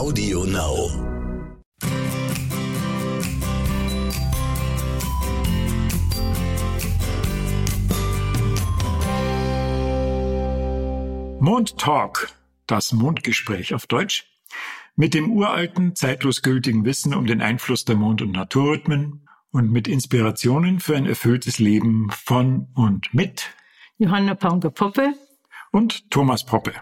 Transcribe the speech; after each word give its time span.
Audio 0.00 0.44
Now. 0.46 0.88
Mond 11.38 11.76
Talk, 11.76 12.30
das 12.66 12.92
Mondgespräch 12.92 13.74
auf 13.74 13.86
Deutsch, 13.86 14.24
mit 14.96 15.12
dem 15.12 15.30
uralten, 15.30 15.94
zeitlos 15.94 16.40
gültigen 16.40 16.86
Wissen 16.86 17.12
um 17.12 17.26
den 17.26 17.42
Einfluss 17.42 17.84
der 17.84 17.96
Mond- 17.96 18.22
und 18.22 18.32
Naturrhythmen 18.32 19.28
und 19.50 19.70
mit 19.70 19.86
Inspirationen 19.86 20.80
für 20.80 20.96
ein 20.96 21.04
erfülltes 21.04 21.58
Leben 21.58 22.08
von 22.10 22.68
und 22.74 23.12
mit 23.12 23.54
Johanna 23.98 24.34
Paunger-Poppe 24.34 25.12
und 25.72 26.10
Thomas 26.10 26.46
Poppe. 26.46 26.72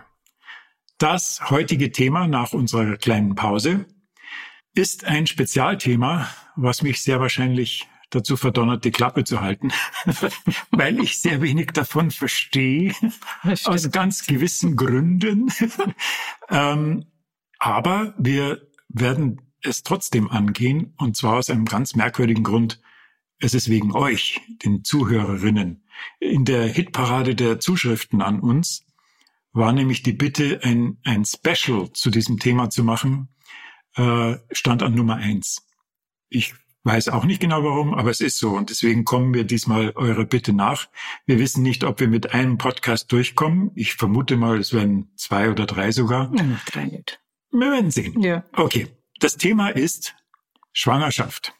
Das 0.98 1.50
heutige 1.50 1.92
Thema 1.92 2.26
nach 2.26 2.52
unserer 2.52 2.96
kleinen 2.96 3.36
Pause 3.36 3.86
ist 4.74 5.04
ein 5.04 5.28
Spezialthema, 5.28 6.28
was 6.56 6.82
mich 6.82 7.02
sehr 7.02 7.20
wahrscheinlich 7.20 7.86
dazu 8.10 8.36
verdonnert, 8.36 8.84
die 8.84 8.90
Klappe 8.90 9.22
zu 9.22 9.40
halten, 9.40 9.70
weil 10.72 10.98
ich 10.98 11.20
sehr 11.20 11.40
wenig 11.40 11.68
davon 11.68 12.10
verstehe, 12.10 12.94
aus 13.64 13.92
ganz 13.92 14.26
gewissen 14.26 14.74
Gründen. 14.74 15.52
ähm, 16.50 17.06
aber 17.60 18.14
wir 18.18 18.66
werden 18.88 19.40
es 19.62 19.84
trotzdem 19.84 20.28
angehen, 20.28 20.94
und 20.98 21.16
zwar 21.16 21.36
aus 21.36 21.48
einem 21.48 21.66
ganz 21.66 21.94
merkwürdigen 21.94 22.42
Grund. 22.42 22.80
Es 23.38 23.54
ist 23.54 23.68
wegen 23.68 23.92
euch, 23.92 24.40
den 24.64 24.82
Zuhörerinnen. 24.82 25.84
In 26.18 26.44
der 26.44 26.66
Hitparade 26.66 27.36
der 27.36 27.60
Zuschriften 27.60 28.20
an 28.20 28.40
uns 28.40 28.87
war 29.58 29.72
nämlich 29.72 30.02
die 30.02 30.12
Bitte, 30.12 30.60
ein, 30.62 30.98
ein 31.04 31.24
Special 31.24 31.92
zu 31.92 32.10
diesem 32.10 32.38
Thema 32.38 32.70
zu 32.70 32.84
machen, 32.84 33.28
äh, 33.96 34.36
stand 34.52 34.82
an 34.82 34.94
Nummer 34.94 35.16
eins. 35.16 35.66
Ich 36.28 36.54
weiß 36.84 37.08
auch 37.08 37.24
nicht 37.24 37.40
genau 37.40 37.64
warum, 37.64 37.92
aber 37.92 38.10
es 38.10 38.20
ist 38.20 38.38
so. 38.38 38.50
Und 38.50 38.70
deswegen 38.70 39.04
kommen 39.04 39.34
wir 39.34 39.44
diesmal 39.44 39.92
eurer 39.96 40.24
Bitte 40.24 40.52
nach. 40.52 40.88
Wir 41.26 41.38
wissen 41.38 41.62
nicht, 41.62 41.84
ob 41.84 42.00
wir 42.00 42.08
mit 42.08 42.32
einem 42.32 42.56
Podcast 42.56 43.10
durchkommen. 43.12 43.72
Ich 43.74 43.94
vermute 43.94 44.36
mal, 44.36 44.58
es 44.58 44.72
werden 44.72 45.12
zwei 45.16 45.50
oder 45.50 45.66
drei 45.66 45.90
sogar. 45.90 46.30
Nein, 46.30 46.58
drei 46.66 46.84
nicht. 46.84 47.20
Wir 47.50 47.72
werden 47.72 47.90
sehen. 47.90 48.22
Ja. 48.22 48.44
Okay. 48.52 48.86
Das 49.20 49.36
Thema 49.36 49.70
ist 49.70 50.14
Schwangerschaft. 50.72 51.52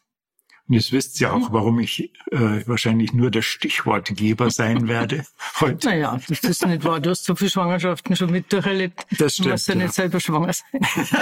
Und 0.69 0.75
jetzt 0.75 0.93
wisst 0.93 1.19
ihr 1.21 1.33
auch, 1.33 1.51
warum 1.53 1.79
ich 1.81 2.13
äh, 2.31 2.63
wahrscheinlich 2.67 3.13
nur 3.15 3.31
der 3.31 3.41
Stichwortgeber 3.43 4.51
sein 4.51 4.87
werde 4.87 5.25
heute. 5.61 5.89
Naja, 5.89 6.19
das 6.29 6.41
ist 6.41 6.67
nicht 6.67 6.85
wahr. 6.85 7.01
Du 7.01 7.11
hast 7.11 7.25
so 7.25 7.35
viele 7.35 7.51
Schwangerschaften 7.51 8.15
schon 8.17 8.31
mit 8.31 8.53
durcherlebt. 8.53 9.07
Das 9.19 9.37
Du 9.37 9.45
musst 9.49 9.49
ja 9.49 9.59
stimmt, 9.59 9.83
nicht 9.83 9.95
selber 9.95 10.21
schwanger 10.21 10.53
sein. 10.53 10.81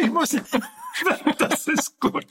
Ich 0.00 0.10
muss, 0.10 0.30
das 1.38 1.66
ist 1.68 2.00
gut. 2.00 2.26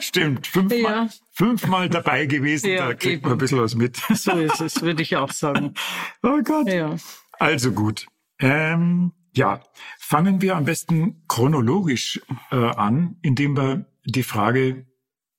Stimmt. 0.00 0.46
Fünfmal, 0.46 0.80
Ja. 0.82 1.08
fünfmal 1.32 1.88
dabei 1.88 2.26
gewesen, 2.26 2.70
Ja, 2.70 2.88
da 2.88 2.94
kriegt 2.94 3.22
man 3.22 3.32
eben. 3.32 3.36
ein 3.36 3.38
bisschen 3.38 3.60
was 3.60 3.74
mit. 3.74 3.96
So 4.14 4.32
ist 4.32 4.60
es, 4.60 4.82
würde 4.82 5.02
ich 5.02 5.16
auch 5.16 5.30
sagen. 5.32 5.74
Oh 6.22 6.40
Gott. 6.42 6.68
Ja. 6.68 6.96
Also 7.38 7.72
gut. 7.72 8.06
Ähm, 8.38 9.12
ja, 9.34 9.60
fangen 9.98 10.42
wir 10.42 10.56
am 10.56 10.64
besten 10.64 11.22
chronologisch 11.28 12.20
äh, 12.50 12.56
an, 12.56 13.16
indem 13.22 13.56
wir 13.56 13.86
die 14.04 14.22
Frage 14.22 14.86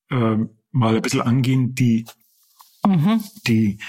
äh, 0.10 0.38
mal 0.72 0.96
ein 0.96 1.02
bisschen 1.02 1.22
angehen, 1.22 1.76
die, 1.76 2.06
Mhm. 2.86 3.24
die 3.48 3.80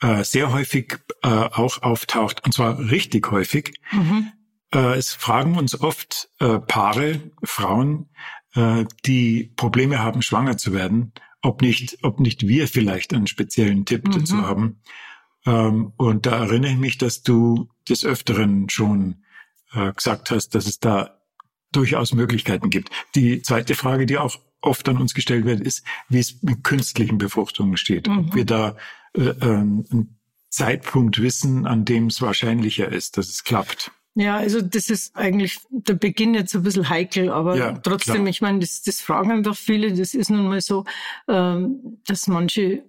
äh, 0.00 0.24
sehr 0.24 0.52
häufig 0.52 0.98
äh, 1.22 1.28
auch 1.28 1.82
auftaucht, 1.82 2.44
und 2.44 2.52
zwar 2.52 2.78
richtig 2.78 3.30
häufig. 3.30 3.74
Mhm. 3.92 4.32
Äh, 4.72 4.96
es 4.96 5.12
fragen 5.12 5.56
uns 5.56 5.80
oft 5.80 6.28
äh, 6.40 6.58
Paare, 6.58 7.20
Frauen, 7.44 8.08
äh, 8.54 8.84
die 9.04 9.52
Probleme 9.56 9.98
haben, 10.00 10.22
schwanger 10.22 10.56
zu 10.56 10.72
werden, 10.72 11.12
ob 11.42 11.62
nicht, 11.62 11.98
ob 12.02 12.20
nicht 12.20 12.46
wir 12.48 12.68
vielleicht 12.68 13.14
einen 13.14 13.26
speziellen 13.26 13.84
Tipp 13.84 14.06
Mhm. 14.06 14.12
dazu 14.12 14.42
haben. 14.42 14.80
Ähm, 15.46 15.92
und 15.96 16.26
da 16.26 16.38
erinnere 16.44 16.72
ich 16.72 16.78
mich, 16.78 16.98
dass 16.98 17.22
du 17.22 17.68
des 17.88 18.04
Öfteren 18.04 18.68
schon 18.68 19.24
äh, 19.72 19.92
gesagt 19.92 20.30
hast, 20.30 20.54
dass 20.54 20.66
es 20.66 20.80
da 20.80 21.20
durchaus 21.72 22.12
Möglichkeiten 22.14 22.70
gibt. 22.70 22.90
Die 23.14 23.42
zweite 23.42 23.74
Frage, 23.74 24.06
die 24.06 24.18
auch 24.18 24.38
oft 24.60 24.88
an 24.88 24.98
uns 24.98 25.14
gestellt 25.14 25.44
wird, 25.44 25.60
ist, 25.60 25.84
wie 26.08 26.18
es 26.18 26.42
mit 26.42 26.64
künstlichen 26.64 27.18
Befruchtungen 27.18 27.76
steht. 27.76 28.08
Ob 28.08 28.16
Mhm. 28.26 28.34
wir 28.34 28.44
da 28.44 28.76
äh, 29.14 29.20
ähm, 29.40 29.84
einen 29.90 30.18
Zeitpunkt 30.50 31.20
wissen, 31.22 31.66
an 31.66 31.84
dem 31.84 32.06
es 32.06 32.20
wahrscheinlicher 32.22 32.90
ist, 32.90 33.16
dass 33.18 33.28
es 33.28 33.44
klappt. 33.44 33.90
Ja, 34.14 34.36
also 34.36 34.60
das 34.60 34.90
ist 34.90 35.14
eigentlich 35.14 35.60
der 35.70 35.94
Beginn 35.94 36.34
jetzt 36.34 36.54
ein 36.56 36.62
bisschen 36.64 36.88
heikel, 36.88 37.30
aber 37.30 37.56
Ja, 37.56 37.72
trotzdem, 37.78 38.14
klar. 38.16 38.26
ich 38.28 38.40
meine, 38.40 38.58
das, 38.58 38.82
das 38.82 39.00
fragen 39.00 39.30
einfach 39.30 39.56
viele. 39.56 39.92
Das 39.94 40.12
ist 40.14 40.30
nun 40.30 40.48
mal 40.48 40.60
so, 40.60 40.84
ähm, 41.28 41.98
dass 42.06 42.26
manche 42.26 42.82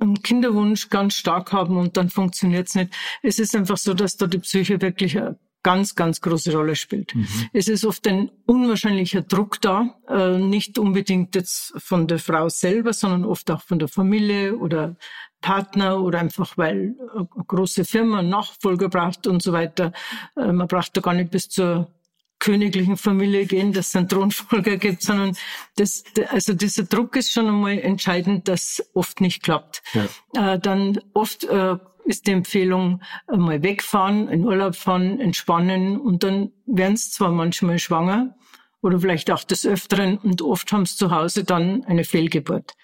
einen 0.00 0.20
Kinderwunsch 0.22 0.88
ganz 0.88 1.14
stark 1.14 1.52
haben 1.52 1.76
und 1.76 1.96
dann 1.96 2.10
funktioniert's 2.10 2.74
nicht. 2.74 2.92
Es 3.22 3.38
ist 3.38 3.54
einfach 3.54 3.76
so, 3.76 3.94
dass 3.94 4.16
da 4.16 4.26
die 4.26 4.38
Psyche 4.38 4.80
wirklich 4.80 5.16
eine 5.18 5.38
ganz, 5.64 5.96
ganz 5.96 6.20
große 6.20 6.52
Rolle 6.52 6.76
spielt. 6.76 7.16
Mhm. 7.16 7.26
Es 7.52 7.66
ist 7.66 7.84
oft 7.84 8.06
ein 8.06 8.30
unwahrscheinlicher 8.46 9.22
Druck 9.22 9.60
da, 9.60 9.96
äh, 10.08 10.38
nicht 10.38 10.78
unbedingt 10.78 11.34
jetzt 11.34 11.72
von 11.78 12.06
der 12.06 12.20
Frau 12.20 12.48
selber, 12.48 12.92
sondern 12.92 13.24
oft 13.24 13.50
auch 13.50 13.62
von 13.62 13.80
der 13.80 13.88
Familie 13.88 14.56
oder 14.56 14.94
Partner 15.40 16.00
oder 16.00 16.20
einfach 16.20 16.56
weil 16.56 16.94
eine 17.14 17.26
große 17.48 17.84
Firma 17.84 18.22
Nachfolger 18.22 18.88
braucht 18.88 19.26
und 19.26 19.42
so 19.42 19.52
weiter. 19.52 19.92
Äh, 20.36 20.52
man 20.52 20.68
braucht 20.68 20.96
da 20.96 21.00
gar 21.00 21.14
nicht 21.14 21.32
bis 21.32 21.48
zur 21.48 21.90
königlichen 22.38 22.98
Familie 22.98 23.46
gehen, 23.46 23.72
dass 23.72 23.88
es 23.88 23.96
einen 23.96 24.08
Thronfolger 24.08 24.76
gibt, 24.76 25.02
sondern 25.02 25.34
das, 25.76 26.04
also 26.28 26.52
dieser 26.52 26.84
Druck 26.84 27.16
ist 27.16 27.32
schon 27.32 27.46
einmal 27.46 27.78
entscheidend, 27.78 28.48
dass 28.48 28.84
oft 28.92 29.22
nicht 29.22 29.42
klappt. 29.42 29.82
Ja. 29.94 30.52
Äh, 30.54 30.58
dann 30.58 31.00
oft 31.14 31.44
äh, 31.44 31.76
ist 32.04 32.26
die 32.26 32.32
Empfehlung, 32.32 33.02
mal 33.26 33.62
wegfahren, 33.62 34.28
in 34.28 34.44
Urlaub 34.44 34.76
fahren, 34.76 35.20
entspannen 35.20 35.98
und 35.98 36.22
dann 36.22 36.52
werden 36.66 36.96
sie 36.96 37.10
zwar 37.10 37.30
manchmal 37.30 37.78
schwanger 37.78 38.34
oder 38.82 39.00
vielleicht 39.00 39.30
auch 39.30 39.44
des 39.44 39.64
Öfteren 39.64 40.18
und 40.18 40.42
oft 40.42 40.70
haben 40.70 40.84
sie 40.84 40.96
zu 40.96 41.10
Hause 41.10 41.44
dann 41.44 41.84
eine 41.84 42.04
Fehlgeburt. 42.04 42.74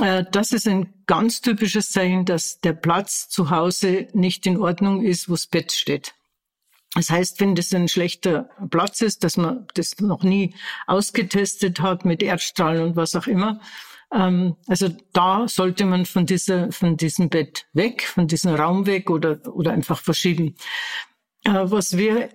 Äh, 0.00 0.24
Das 0.32 0.52
ist 0.52 0.66
ein 0.66 0.94
ganz 1.06 1.42
typisches 1.42 1.90
Zeichen, 1.90 2.24
dass 2.24 2.60
der 2.60 2.72
Platz 2.72 3.28
zu 3.28 3.50
Hause 3.50 4.08
nicht 4.14 4.46
in 4.46 4.58
Ordnung 4.58 5.02
ist, 5.02 5.28
wo 5.28 5.34
das 5.34 5.46
Bett 5.46 5.72
steht. 5.72 6.14
Das 6.94 7.10
heißt, 7.10 7.40
wenn 7.40 7.54
das 7.54 7.74
ein 7.74 7.88
schlechter 7.88 8.48
Platz 8.70 9.00
ist, 9.00 9.24
dass 9.24 9.36
man 9.36 9.66
das 9.74 9.98
noch 9.98 10.22
nie 10.22 10.54
ausgetestet 10.86 11.80
hat 11.80 12.04
mit 12.04 12.22
Erdstrahlen 12.22 12.82
und 12.82 12.96
was 12.96 13.16
auch 13.16 13.26
immer, 13.26 13.60
ähm, 14.14 14.56
also 14.66 14.88
da 15.12 15.48
sollte 15.48 15.84
man 15.84 16.06
von 16.06 16.26
dieser, 16.26 16.70
von 16.72 16.96
diesem 16.96 17.28
Bett 17.28 17.66
weg, 17.72 18.02
von 18.02 18.26
diesem 18.28 18.54
Raum 18.54 18.86
weg 18.86 19.10
oder, 19.10 19.40
oder 19.54 19.72
einfach 19.72 20.00
verschieben. 20.00 20.54
Äh, 21.44 21.64
was 21.64 21.96
wir 21.96 22.30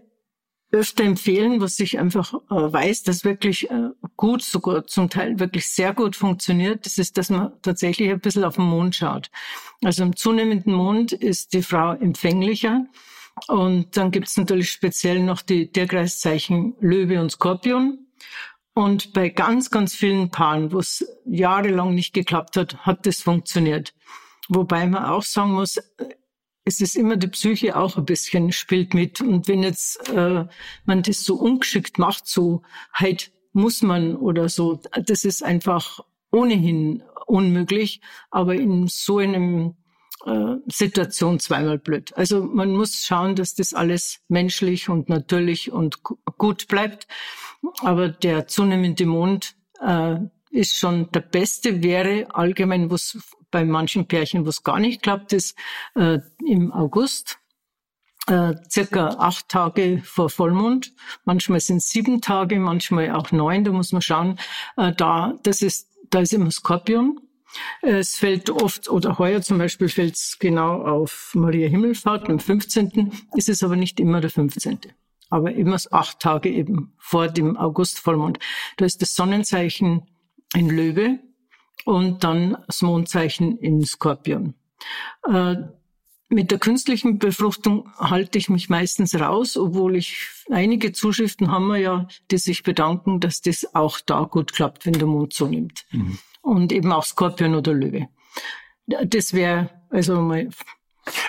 öfter 0.71 1.03
empfehlen, 1.03 1.61
was 1.61 1.79
ich 1.79 1.97
einfach 1.97 2.33
äh, 2.33 2.37
weiß, 2.49 3.03
dass 3.03 3.23
wirklich 3.23 3.69
äh, 3.71 3.89
gut, 4.17 4.43
sogar 4.43 4.85
zum 4.85 5.09
Teil 5.09 5.39
wirklich 5.39 5.67
sehr 5.67 5.93
gut 5.93 6.15
funktioniert, 6.15 6.85
das 6.85 6.97
ist, 6.97 7.17
dass 7.17 7.29
man 7.29 7.53
tatsächlich 7.61 8.11
ein 8.11 8.19
bisschen 8.19 8.43
auf 8.43 8.55
den 8.55 8.65
Mond 8.65 8.95
schaut. 8.95 9.31
Also 9.83 10.03
im 10.03 10.15
zunehmenden 10.15 10.73
Mond 10.73 11.11
ist 11.11 11.53
die 11.53 11.63
Frau 11.63 11.93
empfänglicher. 11.93 12.85
Und 13.47 13.95
dann 13.95 14.11
gibt's 14.11 14.37
natürlich 14.37 14.69
speziell 14.69 15.21
noch 15.21 15.41
die 15.41 15.71
Tierkreiszeichen 15.71 16.75
Löwe 16.81 17.21
und 17.21 17.31
Skorpion. 17.31 18.08
Und 18.79 19.11
bei 19.11 19.27
ganz, 19.27 19.71
ganz 19.71 19.93
vielen 19.93 20.31
Paaren, 20.31 20.71
wo 20.71 20.79
es 20.79 21.05
jahrelang 21.25 21.95
nicht 21.95 22.13
geklappt 22.13 22.55
hat, 22.55 22.85
hat 22.85 23.05
das 23.05 23.19
funktioniert. 23.19 23.93
Wobei 24.47 24.87
man 24.87 25.03
auch 25.03 25.23
sagen 25.23 25.51
muss, 25.51 25.81
es 26.63 26.79
ist 26.79 26.95
immer 26.95 27.17
die 27.17 27.27
Psyche 27.27 27.75
auch 27.75 27.97
ein 27.97 28.05
bisschen 28.05 28.53
spielt 28.53 28.93
mit. 28.93 29.19
Und 29.19 29.49
wenn 29.49 29.63
jetzt 29.63 30.07
äh, 30.07 30.45
man 30.85 31.03
das 31.03 31.25
so 31.25 31.35
ungeschickt 31.35 31.99
macht, 31.99 32.25
so 32.25 32.61
halt 32.93 33.33
muss 33.51 33.81
man 33.81 34.15
oder 34.15 34.47
so, 34.47 34.79
das 35.05 35.25
ist 35.25 35.43
einfach 35.43 35.99
ohnehin 36.31 37.03
unmöglich. 37.25 37.99
Aber 38.31 38.55
in 38.55 38.87
so 38.87 39.17
einem 39.17 39.75
äh, 40.25 40.55
Situation 40.67 41.41
zweimal 41.41 41.79
blöd. 41.79 42.13
Also 42.15 42.45
man 42.45 42.71
muss 42.71 43.05
schauen, 43.05 43.35
dass 43.35 43.55
das 43.55 43.73
alles 43.73 44.21
menschlich 44.29 44.87
und 44.87 45.09
natürlich 45.09 45.69
und 45.69 45.97
gut 46.39 46.67
bleibt. 46.67 47.07
Aber 47.81 48.09
der 48.09 48.47
zunehmende 48.47 49.05
Mond 49.05 49.55
äh, 49.85 50.15
ist 50.49 50.75
schon 50.75 51.11
der 51.11 51.19
beste, 51.19 51.83
wäre 51.83 52.27
allgemein, 52.33 52.89
was 52.89 53.17
bei 53.51 53.63
manchen 53.65 54.07
Pärchen, 54.07 54.45
was 54.45 54.63
gar 54.63 54.79
nicht 54.79 55.03
klappt, 55.03 55.33
ist 55.33 55.55
äh, 55.95 56.19
im 56.45 56.71
August. 56.71 57.39
Äh, 58.27 58.55
circa 58.69 59.15
acht 59.19 59.49
Tage 59.49 60.01
vor 60.03 60.29
Vollmond. 60.29 60.93
Manchmal 61.25 61.59
sind 61.59 61.81
sieben 61.81 62.21
Tage, 62.21 62.59
manchmal 62.59 63.11
auch 63.11 63.31
neun. 63.31 63.63
Da 63.63 63.71
muss 63.71 63.91
man 63.91 64.01
schauen. 64.01 64.39
Äh, 64.77 64.93
da, 64.93 65.33
das 65.43 65.61
ist, 65.61 65.87
da 66.11 66.19
ist 66.19 66.33
immer 66.33 66.51
Skorpion. 66.51 67.19
Es 67.81 68.17
fällt 68.17 68.49
oft, 68.49 68.89
oder 68.89 69.17
heuer 69.17 69.41
zum 69.41 69.57
Beispiel 69.57 69.89
fällt 69.89 70.15
es 70.15 70.37
genau 70.39 70.83
auf 70.83 71.31
Maria 71.33 71.67
Himmelfahrt, 71.67 72.29
am 72.29 72.39
15. 72.39 73.11
ist 73.35 73.49
es 73.49 73.63
aber 73.63 73.75
nicht 73.75 73.99
immer 73.99 74.21
der 74.21 74.29
15. 74.29 74.79
aber 75.29 75.53
immer 75.53 75.77
acht 75.91 76.19
Tage 76.19 76.49
eben 76.49 76.93
vor 76.97 77.27
dem 77.27 77.57
August-Vollmond. 77.57 78.39
Da 78.77 78.85
ist 78.85 79.01
das 79.01 79.15
Sonnenzeichen 79.15 80.07
in 80.53 80.69
Löwe 80.69 81.19
und 81.85 82.23
dann 82.23 82.57
das 82.67 82.81
Mondzeichen 82.81 83.57
in 83.57 83.83
Skorpion. 83.85 84.55
Äh, 85.27 85.55
mit 86.31 86.51
der 86.51 86.59
künstlichen 86.59 87.17
Befruchtung 87.17 87.91
halte 87.97 88.37
ich 88.37 88.49
mich 88.49 88.69
meistens 88.69 89.19
raus, 89.19 89.57
obwohl 89.57 89.95
ich 89.95 90.27
einige 90.51 90.91
Zuschriften 90.91 91.51
haben 91.51 91.67
wir 91.67 91.77
ja, 91.77 92.07
die 92.29 92.37
sich 92.37 92.61
bedanken, 92.61 93.19
dass 93.19 93.41
das 93.41 93.73
auch 93.73 93.99
da 93.99 94.21
gut 94.25 94.53
klappt, 94.53 94.85
wenn 94.85 94.93
der 94.93 95.07
Mond 95.07 95.33
zunimmt. 95.33 95.85
Mhm. 95.91 96.19
Und 96.41 96.71
eben 96.71 96.91
auch 96.91 97.03
Skorpion 97.03 97.55
oder 97.55 97.73
Löwe. 97.73 98.07
Das 98.85 99.33
wäre 99.33 99.69
also 99.89 100.21
mal. 100.21 100.49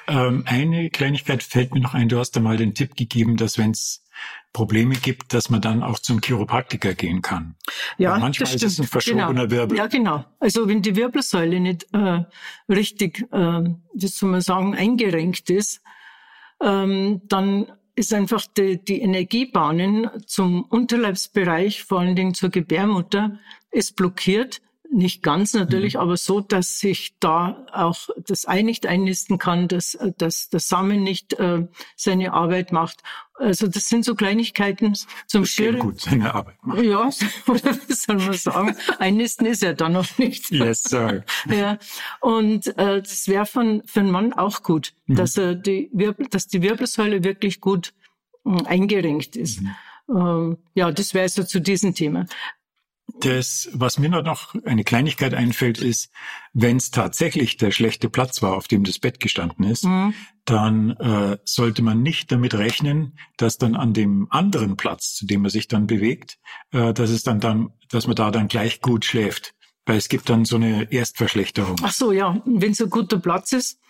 Ähm, 0.07 0.45
eine 0.47 0.91
Kleinigkeit 0.91 1.43
fällt 1.43 1.75
mir 1.75 1.81
noch 1.81 1.95
ein. 1.95 2.09
Du 2.09 2.19
hast 2.19 2.33
da 2.33 2.41
mal 2.41 2.57
den 2.57 2.75
Tipp 2.75 2.97
gegeben, 2.97 3.37
dass 3.37 3.59
wenn 3.59 3.71
es 3.71 4.05
Probleme 4.53 4.95
gibt, 4.97 5.33
dass 5.33 5.51
man 5.51 5.61
dann 5.61 5.83
auch 5.83 5.99
zum 5.99 6.21
Chiropraktiker 6.21 6.95
gehen 6.95 7.23
kann. 7.23 7.55
Ja, 7.99 8.13
Weil 8.13 8.21
manchmal 8.21 8.51
das 8.51 8.63
ist 8.63 8.73
es 8.73 8.81
ein 8.81 8.87
verschobener 8.87 9.29
genau. 9.29 9.51
Wirbel. 9.51 9.79
Ja, 9.79 9.87
genau. 9.87 10.25
Also 10.41 10.69
wenn 10.69 10.83
die 10.83 10.97
Wirbelsäule 10.97 11.61
nicht 11.61 11.87
äh, 11.93 12.25
richtig, 12.69 13.23
äh, 13.33 13.63
wie 13.95 14.07
soll 14.07 14.31
man 14.31 14.41
sagen, 14.41 14.75
eingerenkt 14.75 15.51
ist, 15.51 15.81
ähm, 16.61 17.23
dann 17.29 17.71
ist 17.95 18.13
einfach 18.13 18.45
die, 18.57 18.83
die 18.83 19.01
Energiebahnen 19.01 20.09
zum 20.27 20.65
Unterleibsbereich, 20.65 21.85
vor 21.85 22.01
allen 22.01 22.17
Dingen 22.17 22.35
zur 22.35 22.51
Gebärmutter, 22.51 23.39
ist 23.71 23.95
blockiert 23.95 24.61
nicht 24.93 25.23
ganz 25.23 25.55
natürlich, 25.55 25.95
mhm. 25.95 26.01
aber 26.01 26.17
so, 26.17 26.41
dass 26.41 26.81
sich 26.81 27.15
da 27.21 27.65
auch 27.73 28.09
das 28.27 28.47
Ei 28.47 28.63
nicht 28.63 28.87
einnisten 28.87 29.39
kann, 29.39 29.69
dass, 29.69 29.97
dass 30.19 30.51
der 30.51 30.61
Samen 30.61 31.03
nicht 31.03 31.35
äh, 31.35 31.67
seine 31.97 32.33
Arbeit 32.33 32.73
macht. 32.73 33.03
Also 33.35 33.69
das 33.69 33.89
sind 33.89 34.05
so 34.05 34.15
Kleinigkeiten 34.15 34.95
zum 35.27 35.47
Schirren. 35.47 35.79
gut 35.79 36.01
seine 36.01 36.35
Arbeit 36.35 36.57
macht. 36.63 36.83
Ja, 36.83 37.09
oder 37.47 37.79
wie 37.87 37.93
soll 37.93 38.17
man 38.17 38.35
sagen? 38.35 38.77
Einnisten 38.99 39.47
ist 39.47 39.63
er 39.63 39.75
dann 39.75 39.93
noch 39.93 40.19
nicht. 40.19 40.51
Yes, 40.51 40.83
sir. 40.83 41.25
Ja, 41.49 41.79
und 42.21 42.67
äh, 42.79 43.01
das 43.01 43.29
wäre 43.29 43.47
von 43.47 43.83
für 43.87 44.01
einen 44.01 44.11
Mann 44.11 44.33
auch 44.33 44.63
gut, 44.63 44.93
mhm. 45.07 45.17
dass 45.17 45.37
er 45.37 45.55
die 45.55 45.89
Wirbel, 45.93 46.27
dass 46.31 46.49
die 46.49 46.63
Wirbelsäule 46.63 47.25
wirklich 47.25 47.61
gut 47.61 47.95
äh, 48.45 48.65
eingerenkt 48.65 49.37
ist. 49.37 49.63
Mhm. 49.63 49.71
Ähm, 50.11 50.59
ja, 50.75 50.91
das 50.91 51.15
wäre 51.15 51.29
so 51.29 51.45
zu 51.45 51.61
diesem 51.61 51.95
Thema. 51.95 52.27
Das, 53.21 53.69
was 53.73 53.99
mir 53.99 54.09
noch 54.09 54.55
eine 54.65 54.85
Kleinigkeit 54.85 55.35
einfällt, 55.35 55.79
ist, 55.79 56.11
wenn 56.53 56.77
es 56.77 56.91
tatsächlich 56.91 57.57
der 57.57 57.71
schlechte 57.71 58.09
Platz 58.09 58.43
war, 58.43 58.57
auf 58.57 58.69
dem 58.69 58.85
das 58.85 58.99
Bett 58.99 59.21
gestanden 59.21 59.65
ist, 59.65 59.85
mhm. 59.85 60.15
dann 60.45 60.91
äh, 60.97 61.39
sollte 61.45 61.83
man 61.83 62.03
nicht 62.03 62.33
damit 62.33 62.55
rechnen, 62.55 63.19
dass 63.37 63.59
dann 63.59 63.77
an 63.77 63.93
dem 63.93 64.27
anderen 64.31 64.77
Platz, 64.77 65.15
zu 65.15 65.27
dem 65.27 65.43
man 65.43 65.51
sich 65.51 65.69
dann 65.69 65.87
bewegt, 65.87 66.39
äh, 66.73 66.93
dass 66.93 67.11
es 67.11 67.23
dann 67.23 67.41
dann, 67.41 67.71
dass 67.91 68.07
man 68.07 68.17
da 68.17 68.31
dann 68.31 68.49
gleich 68.49 68.81
gut 68.81 69.05
schläft. 69.05 69.55
Weil 69.87 69.97
es 69.97 70.09
gibt 70.09 70.29
dann 70.29 70.45
so 70.45 70.57
eine 70.57 70.93
Erstverschlechterung. 70.93 71.77
Ach 71.83 71.93
so, 71.93 72.13
ja. 72.13 72.41
Wenn 72.45 72.75
so 72.75 72.85
ein 72.85 72.91
guter 72.91 73.19
Platz 73.19 73.53
ist, 73.53 73.81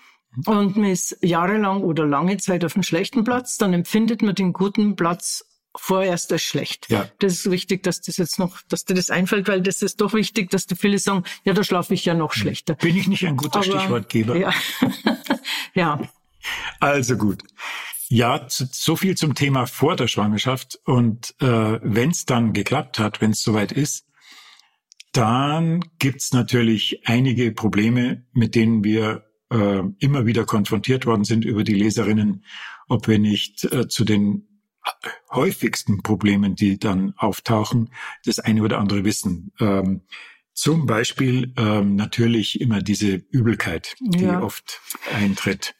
und 0.46 0.76
man 0.76 0.90
ist 0.90 1.18
jahrelang 1.22 1.82
oder 1.82 2.06
lange 2.06 2.36
Zeit 2.36 2.64
auf 2.64 2.76
einem 2.76 2.84
schlechten 2.84 3.24
Platz, 3.24 3.58
dann 3.58 3.72
empfindet 3.72 4.22
man 4.22 4.34
den 4.34 4.52
guten 4.52 4.94
Platz 4.94 5.44
vorerst 5.76 6.32
als 6.32 6.42
schlecht. 6.42 6.90
Ja. 6.90 7.08
Das 7.20 7.32
ist 7.32 7.50
wichtig, 7.50 7.82
dass 7.82 8.00
das 8.00 8.16
jetzt 8.16 8.38
noch, 8.38 8.60
dass 8.68 8.84
dir 8.84 8.94
das 8.94 9.10
einfällt, 9.10 9.48
weil 9.48 9.62
das 9.62 9.82
ist 9.82 10.00
doch 10.00 10.14
wichtig, 10.14 10.50
dass 10.50 10.66
die 10.66 10.74
viele 10.74 10.98
sagen, 10.98 11.24
ja, 11.44 11.52
da 11.52 11.62
schlafe 11.62 11.94
ich 11.94 12.04
ja 12.04 12.14
noch 12.14 12.32
schlechter. 12.32 12.74
Bin 12.74 12.96
ich 12.96 13.06
nicht 13.06 13.26
ein 13.26 13.36
guter 13.36 13.60
Aber, 13.60 13.64
Stichwortgeber? 13.64 14.36
Ja. 14.36 14.52
ja. 15.74 16.00
Also 16.80 17.16
gut. 17.16 17.44
Ja, 18.08 18.46
so 18.48 18.96
viel 18.96 19.16
zum 19.16 19.36
Thema 19.36 19.66
vor 19.66 19.94
der 19.94 20.08
Schwangerschaft. 20.08 20.80
Und 20.84 21.34
äh, 21.40 21.78
wenn 21.82 22.10
es 22.10 22.24
dann 22.24 22.52
geklappt 22.52 22.98
hat, 22.98 23.20
wenn 23.20 23.30
es 23.30 23.42
soweit 23.42 23.70
ist, 23.70 24.06
dann 25.12 25.80
gibt's 25.98 26.32
natürlich 26.32 27.02
einige 27.04 27.52
Probleme, 27.52 28.26
mit 28.32 28.56
denen 28.56 28.82
wir 28.82 29.30
äh, 29.50 29.82
immer 29.98 30.26
wieder 30.26 30.44
konfrontiert 30.44 31.06
worden 31.06 31.24
sind 31.24 31.44
über 31.44 31.62
die 31.62 31.74
Leserinnen, 31.74 32.44
ob 32.88 33.06
wir 33.06 33.18
nicht 33.20 33.64
äh, 33.64 33.86
zu 33.86 34.04
den 34.04 34.49
häufigsten 35.30 36.02
Problemen, 36.02 36.54
die 36.54 36.78
dann 36.78 37.14
auftauchen, 37.16 37.90
das 38.24 38.38
eine 38.38 38.62
oder 38.62 38.78
andere 38.78 39.04
wissen. 39.04 39.52
Ähm, 39.60 40.02
zum 40.52 40.86
Beispiel 40.86 41.54
ähm, 41.56 41.96
natürlich 41.96 42.60
immer 42.60 42.82
diese 42.82 43.22
Übelkeit, 43.30 43.94
die 44.00 44.24
ja. 44.24 44.42
oft 44.42 44.80
eintritt. 45.14 45.74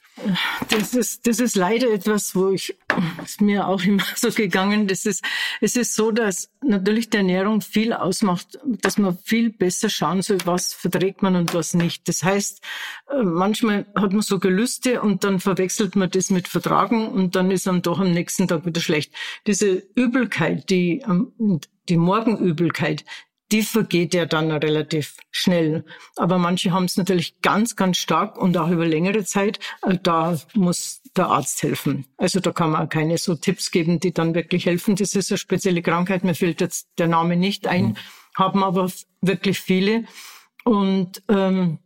Das 0.68 0.94
ist, 0.94 1.26
das 1.26 1.40
ist 1.40 1.56
leider 1.56 1.92
etwas, 1.92 2.34
wo 2.34 2.50
ich, 2.50 2.76
ist 3.24 3.40
mir 3.40 3.66
auch 3.66 3.82
immer 3.82 4.02
so 4.16 4.30
gegangen. 4.30 4.86
Das 4.86 5.06
ist, 5.06 5.24
es 5.60 5.76
ist 5.76 5.94
so, 5.94 6.10
dass 6.10 6.50
natürlich 6.62 7.10
die 7.10 7.18
Ernährung 7.18 7.60
viel 7.60 7.92
ausmacht, 7.92 8.58
dass 8.64 8.98
man 8.98 9.16
viel 9.18 9.50
besser 9.50 9.88
schauen 9.88 10.22
soll, 10.22 10.38
was 10.44 10.72
verträgt 10.72 11.22
man 11.22 11.36
und 11.36 11.54
was 11.54 11.74
nicht. 11.74 12.08
Das 12.08 12.22
heißt, 12.22 12.62
äh, 13.10 13.22
manchmal 13.22 13.86
hat 13.94 14.12
man 14.12 14.22
so 14.22 14.38
Gelüste 14.38 15.00
und 15.00 15.24
dann 15.24 15.40
verwechselt 15.40 15.96
man 15.96 16.10
das 16.10 16.30
mit 16.30 16.48
Vertragen 16.48 17.08
und 17.08 17.36
dann 17.36 17.50
ist 17.50 17.68
am 17.68 17.82
doch 17.82 18.00
am 18.00 18.12
nächsten 18.12 18.48
Tag 18.48 18.66
wieder 18.66 18.80
schlecht. 18.80 19.12
Diese 19.46 19.82
Übelkeit, 19.94 20.70
die, 20.70 21.04
die 21.88 21.96
Morgenübelkeit, 21.96 23.04
die 23.52 23.62
vergeht 23.62 24.14
ja 24.14 24.26
dann 24.26 24.50
relativ 24.50 25.16
schnell. 25.30 25.84
Aber 26.16 26.38
manche 26.38 26.72
haben 26.72 26.84
es 26.84 26.96
natürlich 26.96 27.40
ganz, 27.40 27.76
ganz 27.76 27.98
stark 27.98 28.38
und 28.38 28.56
auch 28.56 28.70
über 28.70 28.86
längere 28.86 29.24
Zeit. 29.24 29.58
Äh, 29.82 29.98
da 30.02 30.38
muss 30.54 31.02
der 31.16 31.26
Arzt 31.26 31.62
helfen. 31.62 32.06
Also 32.16 32.40
da 32.40 32.52
kann 32.52 32.70
man 32.70 32.88
keine 32.88 33.18
so 33.18 33.34
Tipps 33.34 33.70
geben, 33.70 34.00
die 34.00 34.12
dann 34.12 34.34
wirklich 34.34 34.66
helfen. 34.66 34.96
Das 34.96 35.14
ist 35.14 35.30
eine 35.30 35.38
spezielle 35.38 35.82
Krankheit. 35.82 36.24
Mir 36.24 36.34
fällt 36.34 36.60
jetzt 36.60 36.88
der 36.98 37.08
Name 37.08 37.36
nicht 37.36 37.66
ein, 37.66 37.88
mhm. 37.88 37.96
haben 38.36 38.62
aber 38.62 38.90
wirklich 39.20 39.60
viele. 39.60 40.04
Und 40.64 41.22
ähm, 41.28 41.78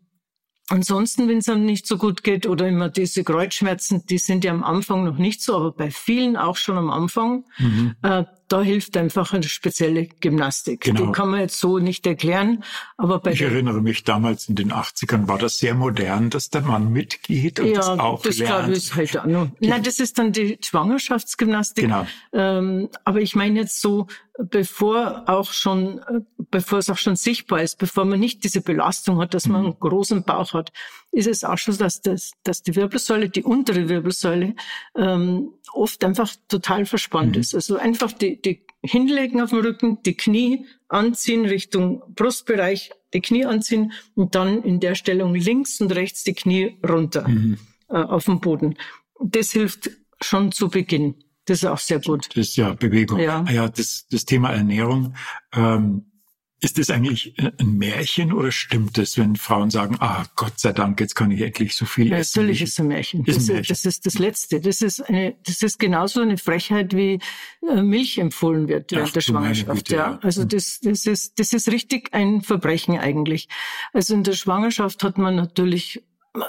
Ansonsten, 0.70 1.28
wenn 1.28 1.38
es 1.38 1.49
einem 1.50 1.66
nicht 1.66 1.87
so 1.87 1.99
gut 1.99 2.25
geht 2.25 2.46
oder 2.46 2.66
immer 2.66 2.88
diese 2.88 3.22
Kreuzschmerzen, 3.22 4.06
die 4.06 4.16
sind 4.16 4.44
ja 4.44 4.52
am 4.52 4.64
Anfang 4.64 5.05
noch 5.05 5.19
nicht 5.19 5.43
so, 5.43 5.56
aber 5.56 5.72
bei 5.72 5.90
vielen 5.90 6.38
auch 6.38 6.56
schon 6.56 6.78
am 6.78 6.88
Anfang. 6.88 7.44
Mhm. 7.58 7.94
Äh, 8.00 8.25
da 8.49 8.62
hilft 8.62 8.96
einfach 8.96 9.32
eine 9.32 9.44
spezielle 9.44 10.06
Gymnastik. 10.06 10.82
Genau. 10.82 11.06
Die 11.06 11.12
kann 11.12 11.31
man 11.31 11.41
jetzt 11.41 11.58
so 11.58 11.79
nicht 11.79 12.06
erklären. 12.06 12.62
Aber 12.96 13.19
bei 13.20 13.32
ich 13.32 13.43
erinnere 13.43 13.81
mich, 13.81 14.05
damals 14.05 14.49
in 14.49 14.55
den 14.55 14.73
80ern 14.73 15.29
war 15.29 15.38
das 15.38 15.58
sehr 15.58 15.75
modern, 15.75 16.31
dass 16.31 16.50
der 16.50 16.62
Mann 16.62 16.93
mitgeht 16.93 17.61
und 17.61 17.69
ja, 17.69 17.76
das 17.76 17.88
auch 17.88 18.23
das 18.23 18.38
lernt. 18.38 18.64
glaube 18.67 18.76
ich 18.76 18.94
halt 18.94 19.19
auch 19.19 19.25
noch. 19.26 19.49
Nein, 19.61 19.82
das 19.82 19.99
ist 19.99 20.19
dann 20.19 20.32
die 20.32 20.58
Schwangerschaftsgymnastik. 20.62 21.85
Genau. 21.85 22.06
Ähm, 22.32 22.88
aber 23.05 23.20
ich 23.20 23.35
meine 23.35 23.61
jetzt 23.61 23.81
so, 23.81 24.06
bevor 24.38 25.25
auch 25.26 25.52
schon, 25.52 25.99
äh, 25.99 26.21
bevor 26.50 26.78
es 26.78 26.90
auch 26.90 26.99
schon 26.99 27.16
sichtbar 27.16 27.62
ist, 27.62 27.78
bevor 27.78 28.04
man 28.04 28.21
nicht 28.21 28.45
diese 28.45 28.61
Belastung 28.61 29.21
hat, 29.21 29.35
dass 29.35 29.47
man 29.47 29.62
mhm. 29.62 29.66
einen 29.68 29.80
großen 29.80 30.25
Bauch 30.25 30.52
hat, 30.54 30.73
ist 31.14 31.28
es 31.28 31.44
auch 31.44 31.59
schon, 31.59 31.78
dass, 31.78 32.02
das, 32.02 32.33
dass 32.42 32.62
die 32.62 32.75
Wirbelsäule, 32.75 33.28
die 33.28 33.42
untere 33.42 33.88
Wirbelsäule, 33.88 34.54
ähm, 34.97 35.52
oft 35.73 36.04
einfach 36.04 36.35
total 36.49 36.87
verspannt 36.87 37.37
mhm. 37.37 37.40
ist. 37.40 37.54
Also 37.54 37.76
einfach 37.76 38.12
die, 38.12 38.40
die 38.40 38.66
hinlegen 38.83 39.40
auf 39.40 39.50
dem 39.50 39.61
Rücken, 39.61 40.02
die 40.02 40.14
Knie 40.14 40.66
anziehen 40.88 41.47
Richtung 41.47 42.02
Brustbereich, 42.14 42.90
die 43.14 43.21
Knie 43.21 43.44
anziehen 43.44 43.92
und 44.14 44.35
dann 44.35 44.62
in 44.62 44.80
der 44.80 44.94
Stellung 44.94 45.35
links 45.35 45.80
und 45.80 45.94
rechts 45.94 46.25
die 46.25 46.35
Knie 46.35 46.76
runter 46.87 47.28
mhm. 47.28 47.59
äh, 47.88 47.94
auf 47.94 48.25
dem 48.25 48.40
Boden. 48.40 48.76
Das 49.21 49.52
hilft 49.52 49.90
schon 50.21 50.52
zu 50.52 50.68
Beginn. 50.68 51.14
Das 51.47 51.59
ist 51.59 51.66
auch 51.66 51.78
sehr 51.78 52.00
gut. 52.00 52.28
Das 52.30 52.49
ist 52.49 52.56
ja 52.56 52.73
Bewegung. 52.73 53.21
Ja, 53.21 53.44
ah 53.47 53.52
ja 53.52 53.68
das, 53.68 54.06
das 54.11 54.25
Thema 54.25 54.50
Ernährung. 54.50 55.14
Ähm, 55.52 56.06
ist 56.64 56.78
das 56.78 56.88
eigentlich 56.88 57.35
ein 57.38 57.76
Märchen 57.76 58.33
oder 58.33 58.50
stimmt 58.50 58.97
es, 58.97 59.18
wenn 59.18 59.37
Frauen 59.37 59.71
sagen, 59.71 59.97
ah, 60.00 60.25
Gott 60.35 60.59
sei 60.59 60.73
Dank, 60.73 60.99
jetzt 60.99 61.14
kann 61.14 61.30
ich 61.30 61.42
endlich 61.42 61.76
so 61.76 61.85
viel 61.85 62.11
essen? 62.11 62.40
Natürlich 62.40 62.62
ist 62.62 62.73
es 62.73 62.80
ein 62.80 62.88
Märchen. 62.88 63.25
Ist 63.26 63.37
das, 63.37 63.49
ein 63.50 63.56
Märchen. 63.56 63.68
das 63.68 63.85
ist 63.85 64.06
das 64.06 64.18
Letzte. 64.18 64.61
Das 64.61 64.80
ist 64.80 65.00
eine, 65.02 65.37
das 65.44 65.62
ist 65.62 65.78
genauso 65.78 66.23
eine 66.23 66.38
Frechheit, 66.38 66.97
wie 66.97 67.21
äh, 67.68 67.83
Milch 67.83 68.16
empfohlen 68.16 68.66
wird 68.68 68.90
während 68.92 69.09
Ach, 69.09 69.12
der 69.12 69.21
Schwangerschaft. 69.21 69.88
Güte, 69.88 69.94
ja. 69.94 70.18
Also 70.23 70.42
hm. 70.42 70.49
das, 70.49 70.80
das 70.80 71.04
ist, 71.04 71.38
das 71.38 71.52
ist 71.52 71.68
richtig 71.71 72.14
ein 72.14 72.40
Verbrechen 72.40 72.99
eigentlich. 72.99 73.49
Also 73.92 74.14
in 74.14 74.23
der 74.23 74.33
Schwangerschaft 74.33 75.04
hat 75.04 75.18
man 75.18 75.37
natürlich 75.37 76.02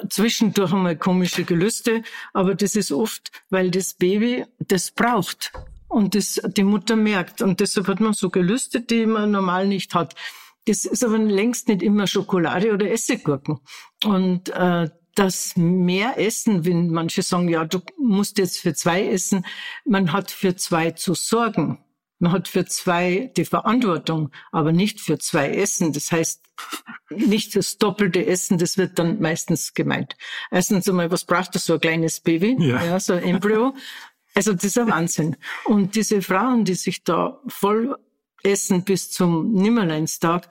zwischendurch 0.09 0.71
einmal 0.71 0.95
komische 0.95 1.43
Gelüste, 1.43 2.03
aber 2.33 2.55
das 2.55 2.75
ist 2.75 2.91
oft, 2.91 3.31
weil 3.49 3.69
das 3.69 3.93
Baby 3.93 4.45
das 4.59 4.91
braucht 4.91 5.51
und 5.95 6.13
das 6.13 6.41
die 6.45 6.65
Mutter 6.65 6.97
merkt. 6.97 7.41
Und 7.41 7.61
deshalb 7.61 7.87
hat 7.87 8.01
man 8.01 8.11
so 8.11 8.29
Gelüste, 8.29 8.81
die 8.81 9.05
man 9.05 9.31
normal 9.31 9.65
nicht 9.65 9.95
hat. 9.95 10.13
Das 10.65 10.83
ist 10.83 11.05
aber 11.05 11.17
längst 11.17 11.69
nicht 11.69 11.81
immer 11.81 12.05
Schokolade 12.05 12.73
oder 12.73 12.91
Essiggurken. 12.91 13.61
Und 14.03 14.49
äh, 14.49 14.89
das 15.15 15.55
mehr 15.55 16.19
Essen, 16.19 16.65
wenn 16.65 16.89
manche 16.89 17.21
sagen, 17.21 17.47
ja, 17.47 17.63
du 17.63 17.79
musst 17.97 18.39
jetzt 18.39 18.59
für 18.59 18.73
zwei 18.73 19.07
essen, 19.07 19.45
man 19.85 20.11
hat 20.11 20.31
für 20.31 20.57
zwei 20.57 20.91
zu 20.91 21.13
sorgen. 21.13 21.79
Man 22.19 22.33
hat 22.33 22.49
für 22.49 22.65
zwei 22.65 23.31
die 23.37 23.45
Verantwortung, 23.45 24.31
aber 24.51 24.73
nicht 24.73 24.99
für 24.99 25.17
zwei 25.17 25.49
Essen. 25.51 25.93
Das 25.93 26.11
heißt, 26.11 26.43
nicht 27.09 27.55
das 27.55 27.77
doppelte 27.77 28.25
Essen, 28.25 28.57
das 28.57 28.77
wird 28.77 28.99
dann 28.99 29.21
meistens 29.21 29.73
gemeint. 29.73 30.17
Erstens 30.51 30.89
einmal, 30.89 31.09
was 31.09 31.23
braucht 31.23 31.55
das 31.55 31.65
so 31.65 31.75
ein 31.75 31.79
kleines 31.79 32.19
Baby? 32.19 32.57
Ja. 32.59 32.83
ja 32.83 32.99
so 32.99 33.13
ein 33.13 33.23
Embryo. 33.23 33.73
Also 34.35 34.53
das 34.53 34.65
ist 34.65 34.77
ein 34.77 34.89
Wahnsinn. 34.89 35.37
Und 35.63 35.95
diese 35.95 36.21
Frauen, 36.21 36.65
die 36.65 36.75
sich 36.75 37.03
da 37.03 37.39
voll 37.47 37.97
essen 38.43 38.83
bis 38.83 39.09
zum 39.09 39.53
Nimmerleinstag, 39.53 40.49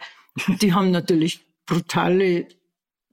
die 0.60 0.72
haben 0.72 0.90
natürlich 0.90 1.46
brutale 1.66 2.48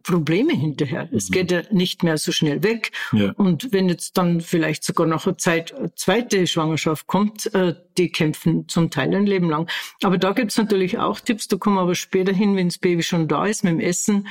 Probleme 0.04 0.54
hinterher. 0.54 1.10
Es 1.12 1.30
mhm. 1.30 1.34
geht 1.34 1.51
ja 1.51 1.62
nicht 1.72 2.04
mehr 2.04 2.18
so 2.18 2.32
schnell 2.32 2.63
weg. 2.63 2.92
Ja. 3.12 3.32
Und 3.34 3.72
wenn 3.72 3.90
jetzt 3.90 4.18
dann 4.18 4.42
vielleicht 4.42 4.84
sogar 4.84 5.08
nach 5.08 5.25
einer 5.25 5.38
Zeit 5.38 5.74
eine 5.74 5.94
zweite 5.94 6.48
Schwangerschaft 6.48 7.08
kommt, 7.08 7.54
äh, 7.54 7.75
die 7.98 8.12
kämpfen 8.12 8.68
zum 8.68 8.90
Teil 8.90 9.13
ein 9.16 9.25
Leben 9.25 9.50
lang. 9.50 9.70
Aber 10.01 10.18
da 10.18 10.32
gibt's 10.34 10.58
natürlich 10.58 10.98
auch 10.98 11.20
Tipps, 11.20 11.48
da 11.48 11.58
kommen 11.58 11.75
wir 11.75 11.82
aber 11.82 11.96
später 11.96 12.34
hin, 12.34 12.56
wenn 12.56 12.70
das 12.70 12.80
Baby 12.80 13.04
schon 13.04 13.28
da 13.28 13.46
ist 13.46 13.63
mit 13.63 13.74
dem 13.74 13.80
Essen. 13.80 14.28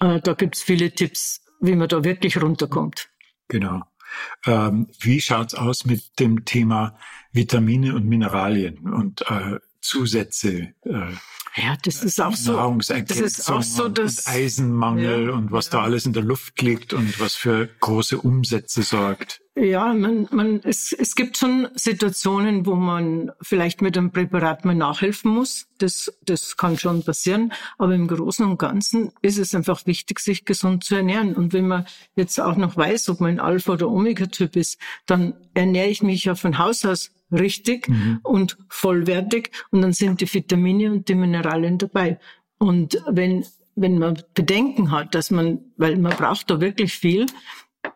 Äh, 0.00 0.20
da 0.20 0.32
gibt's 0.34 0.62
viele 0.62 0.90
Tipps, 0.92 1.44
wie 1.60 1.76
man 1.76 1.88
da 1.88 2.04
wirklich 2.04 2.40
runterkommt. 2.40 3.08
Genau. 3.48 3.82
Ähm, 4.46 4.88
wie 5.00 5.20
schaut's 5.20 5.54
aus 5.54 5.84
mit 5.84 6.18
dem 6.18 6.44
Thema 6.44 6.96
Vitamine 7.32 7.94
und 7.94 8.06
Mineralien 8.06 8.78
und 8.78 9.22
äh, 9.22 9.58
Zusätze? 9.80 10.74
Äh, 10.84 11.12
ja, 11.56 11.76
das 11.84 12.02
ist 12.02 12.20
auch 12.20 12.34
so. 12.34 12.52
Das 12.78 12.90
ist 12.90 13.50
auch 13.50 13.62
so, 13.62 13.88
dass 13.88 14.26
und 14.26 14.32
Eisenmangel 14.32 15.26
ja, 15.28 15.32
und 15.32 15.52
was 15.52 15.66
ja. 15.66 15.72
da 15.72 15.82
alles 15.82 16.06
in 16.06 16.14
der 16.14 16.22
Luft 16.22 16.60
liegt 16.62 16.94
und 16.94 17.20
was 17.20 17.34
für 17.34 17.68
große 17.80 18.18
Umsätze 18.18 18.82
sorgt. 18.82 19.42
Ja, 19.54 19.92
man, 19.92 20.28
man, 20.30 20.60
es, 20.64 20.92
es 20.92 21.14
gibt 21.14 21.36
schon 21.36 21.68
Situationen, 21.74 22.64
wo 22.64 22.74
man 22.74 23.32
vielleicht 23.42 23.82
mit 23.82 23.98
einem 23.98 24.10
Präparat 24.10 24.64
mal 24.64 24.74
nachhelfen 24.74 25.30
muss. 25.30 25.66
Das, 25.76 26.10
das 26.24 26.56
kann 26.56 26.78
schon 26.78 27.02
passieren. 27.02 27.52
Aber 27.76 27.94
im 27.94 28.08
Großen 28.08 28.46
und 28.46 28.58
Ganzen 28.58 29.12
ist 29.20 29.36
es 29.36 29.54
einfach 29.54 29.84
wichtig, 29.84 30.20
sich 30.20 30.46
gesund 30.46 30.84
zu 30.84 30.94
ernähren. 30.94 31.34
Und 31.34 31.52
wenn 31.52 31.68
man 31.68 31.84
jetzt 32.16 32.40
auch 32.40 32.56
noch 32.56 32.78
weiß, 32.78 33.10
ob 33.10 33.20
man 33.20 33.32
ein 33.32 33.40
Alpha- 33.40 33.74
oder 33.74 33.90
Omega-Typ 33.90 34.56
ist, 34.56 34.78
dann 35.04 35.34
ernähre 35.52 35.88
ich 35.88 36.02
mich 36.02 36.24
ja 36.24 36.34
von 36.34 36.56
Haus 36.56 36.86
aus 36.86 37.10
richtig 37.32 37.88
mhm. 37.88 38.20
und 38.22 38.58
vollwertig 38.68 39.50
und 39.70 39.82
dann 39.82 39.92
sind 39.92 40.20
die 40.20 40.32
Vitamine 40.32 40.92
und 40.92 41.08
die 41.08 41.14
Mineralien 41.14 41.78
dabei. 41.78 42.18
Und 42.58 43.02
wenn, 43.08 43.44
wenn 43.74 43.98
man 43.98 44.22
Bedenken 44.34 44.90
hat, 44.90 45.14
dass 45.14 45.30
man, 45.30 45.60
weil 45.76 45.96
man 45.96 46.16
braucht 46.16 46.50
da 46.50 46.60
wirklich 46.60 46.94
viel, 46.94 47.26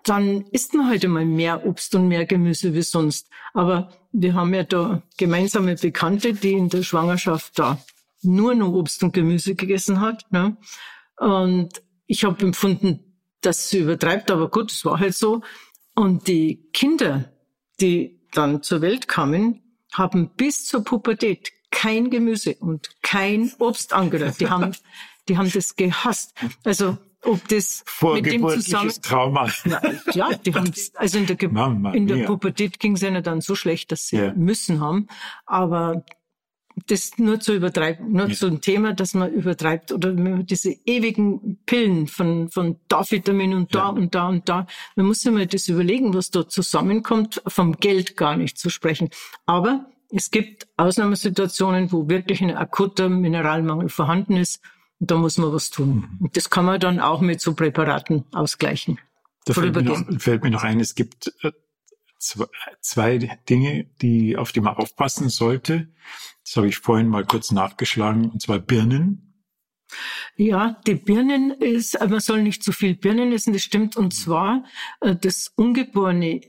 dann 0.05 0.43
isst 0.51 0.75
man 0.75 0.87
heute 0.87 1.07
halt 1.07 1.15
mal 1.15 1.25
mehr 1.25 1.67
Obst 1.67 1.95
und 1.95 2.09
mehr 2.09 2.27
Gemüse 2.27 2.75
wie 2.75 2.83
sonst. 2.83 3.29
Aber 3.55 3.93
wir 4.13 4.35
haben 4.35 4.53
ja 4.55 4.65
da 4.65 5.03
gemeinsame 5.17 5.77
Bekannte, 5.77 6.33
die 6.33 6.53
in 6.53 6.69
der 6.69 6.83
Schwangerschaft 6.83 7.59
da 7.59 7.79
nur 8.23 8.55
noch 8.55 8.73
Obst 8.73 9.03
und 9.03 9.13
Gemüse 9.13 9.55
gegessen 9.55 10.01
hat. 10.01 10.25
Ne? 10.31 10.57
Und 11.19 11.83
ich 12.07 12.25
habe 12.25 12.45
empfunden, 12.45 13.01
dass 13.41 13.69
sie 13.69 13.79
übertreibt, 13.79 14.31
aber 14.31 14.51
gut, 14.51 14.73
es 14.73 14.85
war 14.85 14.99
halt 14.99 15.15
so. 15.15 15.43
Und 15.95 16.27
die 16.27 16.69
Kinder, 16.73 17.33
die 17.81 18.16
dann 18.33 18.63
zur 18.63 18.81
Welt 18.81 19.09
kamen, 19.09 19.63
haben 19.93 20.31
bis 20.37 20.65
zur 20.67 20.85
Pubertät 20.85 21.51
kein 21.71 22.11
Gemüse 22.11 22.55
und 22.55 22.91
kein 23.03 23.53
Obst 23.59 23.93
angerührt. 23.93 24.41
Die 24.41 24.49
haben, 24.49 24.73
die 25.29 25.37
haben 25.37 25.51
das 25.53 25.77
gehasst. 25.77 26.35
Also 26.65 26.99
ob 27.23 27.47
das 27.49 27.85
mit 28.15 28.27
dem 28.27 28.49
zusammen 28.49 28.93
Trauma. 29.03 29.51
Na, 29.65 29.81
ja, 30.13 30.33
die 30.35 30.55
haben 30.55 30.73
also 30.95 31.19
in 31.19 31.27
der, 31.27 31.37
Ge 31.37 31.49
Mama, 31.49 31.93
in 31.93 32.07
der 32.07 32.25
Pubertät 32.25 32.79
ging 32.79 32.95
es 32.95 33.03
ihnen 33.03 33.23
dann 33.23 33.41
so 33.41 33.55
schlecht, 33.55 33.91
dass 33.91 34.07
sie 34.09 34.17
ja. 34.17 34.33
müssen 34.35 34.81
haben. 34.81 35.09
Aber 35.45 36.05
das 36.87 37.17
nur 37.17 37.41
zu 37.41 37.55
übertreiben, 37.55 38.13
nur 38.13 38.29
ja. 38.29 38.35
zu 38.35 38.47
einem 38.47 38.61
Thema, 38.61 38.93
dass 38.93 39.15
man 39.15 39.33
übertreibt 39.33 39.93
oder 39.93 40.13
diese 40.43 40.73
ewigen 40.85 41.59
Pillen 41.65 42.07
von, 42.07 42.51
von 42.51 42.79
da 42.89 43.03
Vitamin 43.11 43.55
und 43.55 43.75
da 43.75 43.79
ja. 43.79 43.89
und 43.89 44.15
da 44.15 44.29
und 44.29 44.49
da. 44.49 44.67
Man 44.95 45.07
muss 45.07 45.21
sich 45.21 45.33
mal 45.33 45.47
das 45.47 45.69
überlegen, 45.69 46.13
was 46.13 46.31
da 46.31 46.47
zusammenkommt, 46.47 47.43
vom 47.47 47.77
Geld 47.77 48.17
gar 48.17 48.37
nicht 48.37 48.59
zu 48.59 48.69
sprechen. 48.69 49.09
Aber 49.47 49.87
es 50.11 50.31
gibt 50.31 50.69
Ausnahmesituationen, 50.77 51.91
wo 51.93 52.09
wirklich 52.09 52.43
ein 52.43 52.55
akuter 52.55 53.09
Mineralmangel 53.09 53.89
vorhanden 53.89 54.37
ist. 54.37 54.61
Und 54.99 55.11
da 55.11 55.17
muss 55.17 55.39
man 55.39 55.53
was 55.53 55.71
tun. 55.71 55.89
Mhm. 55.89 56.25
Und 56.27 56.37
das 56.37 56.51
kann 56.51 56.65
man 56.67 56.79
dann 56.79 57.01
auch 57.01 57.21
mit 57.21 57.41
so 57.41 57.55
Präparaten 57.55 58.25
ausgleichen. 58.33 58.99
Da 59.45 59.55
fällt 59.55 59.75
mir, 59.75 59.83
noch, 59.83 60.21
fällt 60.21 60.43
mir 60.43 60.51
noch 60.51 60.65
ein, 60.65 60.81
es 60.81 60.95
gibt 60.95 61.33
äh, 61.43 61.53
zwei 62.81 63.19
Dinge, 63.49 63.87
die, 64.03 64.37
auf 64.37 64.53
die 64.53 64.61
man 64.61 64.75
aufpassen 64.75 65.29
sollte. 65.29 65.89
Das 66.47 66.57
habe 66.57 66.69
ich 66.69 66.79
vorhin 66.79 67.09
mal 67.09 67.25
kurz 67.25 67.51
nachgeschlagen, 67.51 68.31
und 68.31 68.41
zwar 68.41 68.61
Birnen. 68.61 69.35
Ja, 70.37 70.81
die 70.87 70.95
Birnen 70.95 71.51
ist, 71.51 71.99
man 71.99 72.21
soll 72.21 72.43
nicht 72.43 72.63
zu 72.63 72.71
viel 72.71 72.95
Birnen 72.95 73.33
essen, 73.33 73.53
das 73.53 73.63
stimmt. 73.63 73.97
Und 73.97 74.15
zwar, 74.15 74.65
äh, 75.01 75.17
das 75.17 75.53
ungeborene 75.57 76.41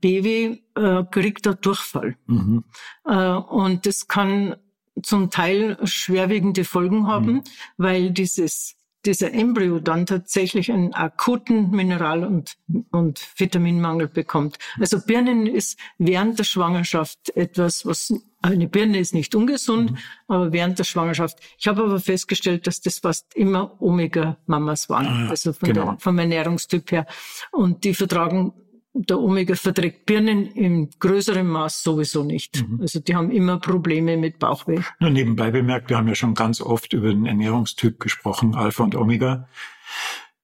Baby 0.00 0.64
äh, 0.74 1.04
kriegt 1.10 1.44
da 1.44 1.52
Durchfall. 1.52 2.16
Mhm. 2.26 2.64
Äh, 3.04 3.32
und 3.34 3.84
das 3.84 4.08
kann 4.08 4.56
zum 5.02 5.30
Teil 5.30 5.78
schwerwiegende 5.84 6.64
Folgen 6.64 7.06
haben, 7.06 7.32
mhm. 7.32 7.42
weil 7.76 8.10
dieses 8.10 8.76
dieser 9.04 9.32
Embryo 9.32 9.80
dann 9.80 10.06
tatsächlich 10.06 10.70
einen 10.70 10.94
akuten 10.94 11.70
Mineral- 11.70 12.24
und, 12.24 12.56
und 12.92 13.20
Vitaminmangel 13.36 14.06
bekommt. 14.06 14.58
Also 14.78 15.00
Birnen 15.04 15.48
ist 15.48 15.76
während 15.98 16.38
der 16.38 16.44
Schwangerschaft 16.44 17.34
etwas, 17.34 17.84
was 17.84 18.14
eine 18.42 18.68
Birne 18.68 18.98
ist 18.98 19.14
nicht 19.14 19.34
ungesund, 19.34 19.92
mhm. 19.92 19.98
aber 20.28 20.52
während 20.52 20.78
der 20.78 20.84
Schwangerschaft. 20.84 21.38
Ich 21.58 21.66
habe 21.68 21.82
aber 21.82 22.00
festgestellt, 22.00 22.66
dass 22.66 22.80
das 22.80 22.98
fast 22.98 23.34
immer 23.34 23.80
Omega-Mamas 23.80 24.90
waren, 24.90 25.06
ah, 25.06 25.28
also 25.30 25.52
von 25.52 25.68
genau. 25.68 25.84
der, 25.92 25.98
vom 25.98 26.18
Ernährungstyp 26.18 26.90
her. 26.92 27.06
Und 27.52 27.84
die 27.84 27.94
vertragen 27.94 28.52
der 28.94 29.18
Omega 29.18 29.54
verträgt 29.54 30.04
Birnen 30.04 30.46
im 30.52 30.90
größeren 30.98 31.46
Maß 31.46 31.82
sowieso 31.82 32.24
nicht. 32.24 32.62
Mhm. 32.68 32.80
Also 32.82 33.00
die 33.00 33.16
haben 33.16 33.30
immer 33.30 33.58
Probleme 33.58 34.16
mit 34.16 34.38
Bauchweh. 34.38 34.80
Nur 35.00 35.10
nebenbei 35.10 35.50
bemerkt, 35.50 35.88
wir 35.88 35.96
haben 35.96 36.08
ja 36.08 36.14
schon 36.14 36.34
ganz 36.34 36.60
oft 36.60 36.92
über 36.92 37.08
den 37.08 37.24
Ernährungstyp 37.24 37.98
gesprochen, 38.00 38.54
Alpha 38.54 38.84
und 38.84 38.94
Omega. 38.94 39.48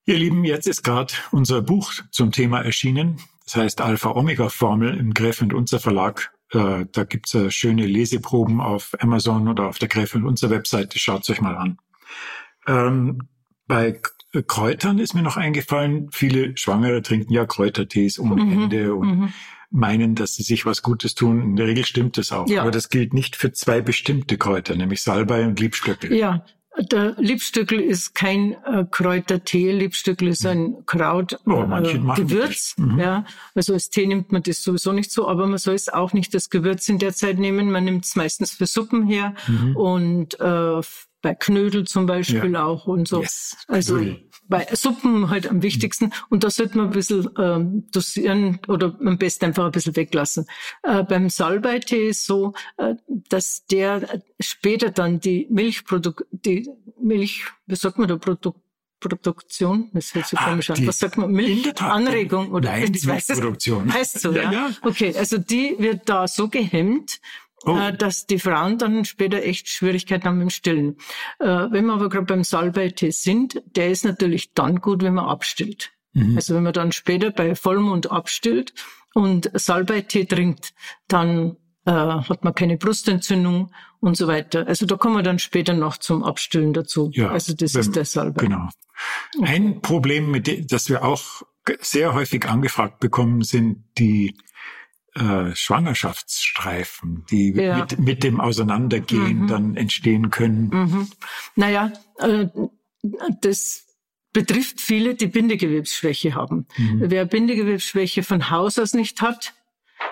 Ihr 0.05 0.17
Lieben, 0.17 0.43
jetzt 0.43 0.67
ist 0.67 0.83
gerade 0.83 1.13
unser 1.31 1.61
Buch 1.61 1.93
zum 2.09 2.31
Thema 2.31 2.61
erschienen. 2.61 3.17
Das 3.45 3.55
heißt 3.55 3.81
Alpha-Omega-Formel 3.81 4.97
im 4.97 5.13
Gräf 5.13 5.41
und 5.41 5.53
Unser 5.53 5.79
Verlag. 5.79 6.31
Äh, 6.51 6.85
da 6.91 7.03
gibt's 7.03 7.33
äh, 7.35 7.51
schöne 7.51 7.85
Leseproben 7.85 8.59
auf 8.61 8.95
Amazon 8.99 9.47
oder 9.47 9.67
auf 9.67 9.79
der 9.79 9.87
Gräf 9.87 10.15
und 10.15 10.25
Unser 10.25 10.49
Webseite. 10.49 10.97
Schaut's 10.99 11.29
euch 11.29 11.41
mal 11.41 11.55
an. 11.55 11.77
Ähm, 12.67 13.29
bei 13.67 13.99
Kräutern 14.47 14.99
ist 14.99 15.13
mir 15.13 15.21
noch 15.21 15.37
eingefallen. 15.37 16.09
Viele 16.11 16.55
Schwangere 16.57 17.01
trinken 17.01 17.33
ja 17.33 17.45
Kräutertees 17.45 18.19
ohne 18.19 18.43
mhm. 18.43 18.51
Ende 18.51 18.95
und 18.95 19.19
mhm. 19.19 19.33
meinen, 19.71 20.15
dass 20.15 20.35
sie 20.35 20.43
sich 20.43 20.65
was 20.65 20.81
Gutes 20.81 21.15
tun. 21.15 21.41
In 21.41 21.55
der 21.55 21.67
Regel 21.67 21.85
stimmt 21.85 22.17
das 22.17 22.31
auch. 22.31 22.47
Ja. 22.47 22.61
Aber 22.61 22.71
das 22.71 22.89
gilt 22.89 23.13
nicht 23.13 23.35
für 23.35 23.51
zwei 23.51 23.81
bestimmte 23.81 24.37
Kräuter, 24.37 24.75
nämlich 24.75 25.01
Salbei 25.01 25.45
und 25.45 25.59
Liebstöckel. 25.59 26.13
Ja, 26.13 26.45
der 26.81 27.15
Liebstöckel 27.17 27.79
ist 27.79 28.15
kein 28.15 28.53
äh, 28.65 28.85
Kräutertee. 28.89 29.71
Liebstöckel 29.71 30.29
ist 30.29 30.45
ein 30.45 30.85
Kraut, 30.85 31.39
oh, 31.45 31.63
äh, 31.63 31.99
Gewürz. 32.15 32.75
Mhm. 32.77 32.99
Ja, 32.99 33.25
also 33.55 33.73
als 33.73 33.89
Tee 33.89 34.07
nimmt 34.07 34.31
man 34.31 34.43
das 34.43 34.63
sowieso 34.63 34.91
nicht 34.91 35.11
so, 35.11 35.27
aber 35.27 35.47
man 35.47 35.57
soll 35.57 35.75
es 35.75 35.89
auch 35.89 36.13
nicht 36.13 36.33
das 36.33 36.49
Gewürz 36.49 36.87
in 36.89 36.99
der 36.99 37.13
Zeit 37.13 37.39
nehmen. 37.39 37.71
Man 37.71 37.85
nimmt 37.85 38.05
es 38.05 38.15
meistens 38.15 38.51
für 38.51 38.65
Suppen 38.65 39.05
her 39.05 39.33
mhm. 39.47 39.75
und 39.75 40.39
äh, 40.39 40.81
bei 41.21 41.35
Knödel 41.35 41.85
zum 41.85 42.05
Beispiel 42.05 42.53
ja. 42.53 42.65
auch 42.65 42.87
und 42.87 43.07
so. 43.07 43.21
Yes. 43.21 43.57
Also 43.67 43.99
bei 44.49 44.67
Suppen 44.73 45.29
halt 45.29 45.47
am 45.47 45.61
wichtigsten. 45.61 46.11
Und 46.29 46.43
da 46.43 46.49
sollte 46.49 46.77
man 46.77 46.87
ein 46.87 46.91
bisschen 46.91 47.29
ähm, 47.37 47.87
dosieren 47.91 48.59
oder 48.67 48.97
am 48.99 49.17
besten 49.17 49.45
einfach 49.45 49.65
ein 49.65 49.71
bisschen 49.71 49.95
weglassen. 49.95 50.47
Äh, 50.83 51.03
beim 51.03 51.29
Salbeitee 51.29 52.09
ist 52.09 52.25
so, 52.25 52.53
äh, 52.77 52.95
dass 53.07 53.65
der 53.67 54.21
später 54.39 54.89
dann 54.89 55.19
die 55.19 55.47
Milchprodukt, 55.49 56.25
die 56.31 56.67
Milch, 56.99 57.45
wie 57.67 57.75
sagt 57.75 57.99
man 57.99 58.07
da, 58.07 58.17
Produkt, 58.17 58.59
Produktion, 58.99 59.89
das 59.93 60.13
hört 60.13 60.27
sich 60.27 60.37
ah, 60.37 60.49
komisch 60.49 60.69
an. 60.71 60.85
Was 60.85 60.99
sagt 60.99 61.17
man? 61.17 61.31
Milchanregung 61.31 62.51
oder 62.51 62.71
Nein, 62.71 62.91
die 62.91 63.07
Milchproduktion. 63.07 63.93
Heißt 63.93 64.19
so, 64.19 64.33
ja, 64.33 64.43
ja. 64.43 64.51
ja. 64.51 64.69
Okay, 64.81 65.15
also 65.17 65.37
die 65.37 65.75
wird 65.79 66.09
da 66.09 66.27
so 66.27 66.49
gehemmt, 66.49 67.21
Oh. 67.65 67.77
Äh, 67.77 67.95
dass 67.95 68.25
die 68.25 68.39
Frauen 68.39 68.77
dann 68.77 69.05
später 69.05 69.43
echt 69.43 69.67
Schwierigkeiten 69.67 70.25
haben 70.25 70.41
im 70.41 70.49
Stillen. 70.49 70.97
Äh, 71.39 71.45
wenn 71.45 71.85
wir 71.85 71.93
aber 71.93 72.09
gerade 72.09 72.25
beim 72.25 72.43
Salbeitee 72.43 73.11
sind, 73.11 73.61
der 73.75 73.89
ist 73.89 74.05
natürlich 74.05 74.53
dann 74.53 74.79
gut, 74.79 75.03
wenn 75.03 75.15
man 75.15 75.25
abstillt. 75.25 75.91
Mhm. 76.13 76.35
Also 76.35 76.55
wenn 76.55 76.63
man 76.63 76.73
dann 76.73 76.91
später 76.91 77.31
bei 77.31 77.55
Vollmond 77.55 78.11
abstillt 78.11 78.73
und 79.13 79.51
Salbeitee 79.53 80.25
trinkt, 80.25 80.73
dann 81.07 81.57
äh, 81.85 81.91
hat 81.91 82.43
man 82.43 82.55
keine 82.55 82.77
Brustentzündung 82.77 83.71
und 83.99 84.15
so 84.15 84.27
weiter. 84.27 84.67
Also 84.67 84.85
da 84.85 84.95
kommen 84.95 85.15
wir 85.15 85.23
dann 85.23 85.39
später 85.39 85.73
noch 85.73 85.97
zum 85.97 86.23
Abstillen 86.23 86.73
dazu. 86.73 87.11
Ja, 87.13 87.29
also 87.29 87.53
das 87.53 87.73
wenn, 87.73 87.81
ist 87.81 87.95
der 87.95 88.05
Salbei. 88.05 88.45
Genau. 88.45 88.69
Ein 89.41 89.81
Problem, 89.81 90.31
mit 90.31 90.47
dem, 90.47 90.67
das 90.67 90.89
wir 90.89 91.03
auch 91.03 91.43
sehr 91.81 92.13
häufig 92.13 92.47
angefragt 92.47 92.99
bekommen, 92.99 93.43
sind 93.43 93.83
die 93.97 94.35
äh, 95.19 95.55
Schwangerschaftsstreifen, 95.55 97.25
die 97.29 97.51
ja. 97.51 97.77
mit, 97.77 97.99
mit 97.99 98.23
dem 98.23 98.39
Auseinandergehen 98.39 99.43
mhm. 99.43 99.47
dann 99.47 99.75
entstehen 99.75 100.29
können. 100.29 100.69
Mhm. 100.69 101.07
Naja, 101.55 101.91
äh, 102.19 102.47
das 103.41 103.85
betrifft 104.31 104.79
viele, 104.79 105.15
die 105.15 105.27
Bindegewebsschwäche 105.27 106.35
haben. 106.35 106.67
Mhm. 106.77 107.03
Wer 107.05 107.25
Bindegewebsschwäche 107.25 108.23
von 108.23 108.49
Haus 108.49 108.79
aus 108.79 108.93
nicht 108.93 109.21
hat, 109.21 109.53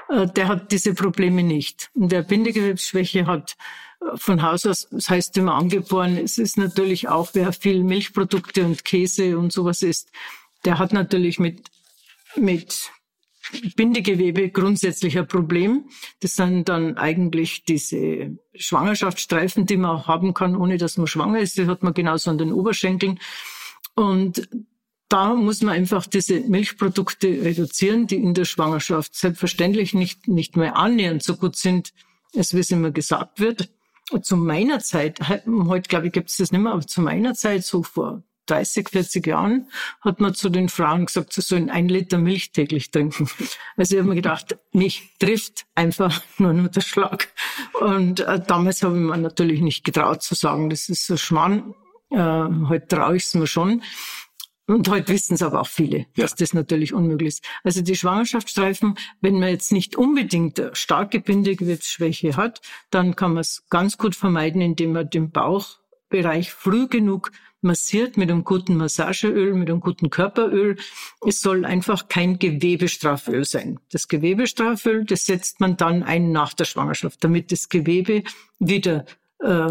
äh, 0.10 0.28
der 0.28 0.48
hat 0.48 0.72
diese 0.72 0.94
Probleme 0.94 1.44
nicht. 1.44 1.90
Und 1.94 2.12
der 2.12 2.24
Bindegewebsschwäche 2.24 3.28
hat 3.28 3.56
äh, 4.02 4.18
von 4.18 4.42
Haus 4.42 4.66
aus, 4.66 4.88
das 4.90 5.10
heißt 5.10 5.38
immer 5.38 5.56
angeboren, 5.56 6.18
es 6.18 6.38
ist 6.38 6.58
natürlich 6.58 7.08
auch, 7.08 7.30
wer 7.34 7.54
viel 7.54 7.84
Milchprodukte 7.84 8.66
und 8.66 8.84
Käse 8.86 9.38
und 9.38 9.52
sowas 9.52 9.82
isst, 9.82 10.12
der 10.66 10.80
hat 10.80 10.94
natürlich 10.94 11.40
mit, 11.40 11.70
mit 12.36 12.92
Bindegewebe 13.76 14.50
grundsätzlich 14.50 15.18
ein 15.18 15.28
Problem. 15.28 15.86
Das 16.20 16.36
sind 16.36 16.70
dann 16.70 16.98
eigentlich 16.98 17.64
diese 17.64 18.38
Schwangerschaftsstreifen, 18.56 19.66
die 19.66 19.78
man 19.78 19.92
auch 19.92 20.08
haben 20.08 20.34
kann, 20.34 20.56
ohne 20.56 20.78
dass 20.78 20.98
man 20.98 21.08
schwanger 21.08 21.40
ist. 21.40 21.58
Die 21.58 21.68
hat 21.68 21.84
man 21.84 21.94
genauso 21.94 22.30
an 22.30 22.38
den 22.38 22.52
Oberschenkeln. 22.52 23.20
Und 23.96 24.48
da 25.10 25.34
muss 25.34 25.62
man 25.62 25.76
einfach 25.76 26.06
diese 26.06 26.42
Milchprodukte 26.42 27.28
reduzieren, 27.28 28.08
die 28.08 28.18
in 28.18 28.34
der 28.34 28.46
Schwangerschaft 28.46 29.16
selbstverständlich 29.16 29.94
nicht, 29.94 30.28
nicht 30.28 30.58
mehr 30.58 30.76
annähernd 30.76 31.24
so 31.24 31.36
gut 31.36 31.56
sind, 31.56 31.94
als 32.36 32.54
wie 32.54 32.60
es 32.60 32.72
immer 32.72 32.92
gesagt 32.92 33.40
wird. 33.40 33.70
Zu 34.22 34.38
meiner 34.38 34.80
Zeit, 34.80 35.20
heute 35.48 35.90
glaube 35.90 36.08
ich 36.08 36.14
gibt 36.14 36.30
es 36.30 36.38
das 36.38 36.52
nicht 36.52 36.62
mehr, 36.62 36.74
aber 36.74 36.86
zu 36.86 37.02
meiner 37.02 37.34
Zeit, 37.34 37.64
so 37.64 37.84
vor 37.84 38.24
30, 38.48 38.90
40 38.90 39.28
Jahren, 39.28 39.70
hat 40.02 40.20
man 40.20 40.34
zu 40.34 40.50
den 40.50 40.70
Frauen 40.70 41.06
gesagt, 41.06 41.34
sie 41.34 41.42
sollen 41.42 41.70
ein 41.70 41.88
Liter 41.90 42.18
Milch 42.18 42.52
täglich 42.52 42.92
trinken. 42.92 43.30
Also 43.76 43.96
ich 43.96 44.00
habe 44.00 44.10
mir 44.10 44.16
gedacht, 44.16 44.58
mich 44.72 45.12
trifft 45.20 45.66
einfach 45.76 46.22
nur 46.38 46.54
nur 46.54 46.70
der 46.70 46.82
Schlag. 46.82 47.30
Und 47.80 48.22
äh, 48.22 48.40
damals 48.40 48.82
habe 48.84 48.96
ich 48.96 49.02
mir 49.02 49.18
natürlich 49.18 49.62
nicht 49.62 49.84
getraut 49.84 50.24
zu 50.24 50.36
sagen, 50.36 50.70
das 50.70 50.90
ist 50.90 51.06
so 51.06 51.18
Schmarrn. 51.18 51.74
Äh, 52.10 52.18
heute 52.18 52.88
traue 52.88 53.18
ich 53.18 53.24
es 53.24 53.34
mir 53.34 53.48
schon. 53.48 53.84
Und 54.70 54.90
heute 54.90 55.08
wissen 55.14 55.36
es 55.36 55.42
aber 55.42 55.62
auch 55.62 55.68
viele, 55.68 56.00
ja. 56.00 56.24
dass 56.24 56.36
das 56.36 56.54
natürlich 56.54 56.94
unmöglich 56.94 57.36
ist. 57.36 57.46
Also 57.64 57.82
die 57.82 57.96
Schwangerschaftsstreifen, 57.96 58.96
wenn 59.22 59.40
man 59.40 59.50
jetzt 59.50 59.72
nicht 59.72 59.96
unbedingt 59.96 60.62
starke 60.74 61.22
Bindegewebsschwäche 61.22 62.36
hat, 62.36 62.60
dann 62.90 63.16
kann 63.16 63.34
man 63.34 63.42
es 63.42 63.64
ganz 63.70 63.98
gut 63.98 64.14
vermeiden, 64.14 64.60
indem 64.60 64.92
man 64.92 65.10
den 65.10 65.32
Bauchbereich 65.32 66.52
früh 66.52 66.90
genug 66.90 67.32
massiert 67.62 68.18
mit 68.18 68.30
einem 68.30 68.44
guten 68.44 68.78
Massageöl, 68.78 69.54
mit 69.54 69.70
einem 69.70 69.80
guten 69.80 70.10
Körperöl. 70.10 70.78
Es 71.26 71.40
soll 71.40 71.66
einfach 71.66 72.08
kein 72.08 72.40
Gewebestraföl 72.40 73.46
sein. 73.46 73.80
Das 73.92 74.08
Gewebestraföl, 74.08 75.06
das 75.06 75.26
setzt 75.26 75.60
man 75.60 75.78
dann 75.78 76.04
ein 76.04 76.32
nach 76.32 76.54
der 76.54 76.66
Schwangerschaft, 76.66 77.24
damit 77.24 77.52
das 77.52 77.70
Gewebe 77.70 78.24
wieder 78.60 79.06
äh, 79.40 79.70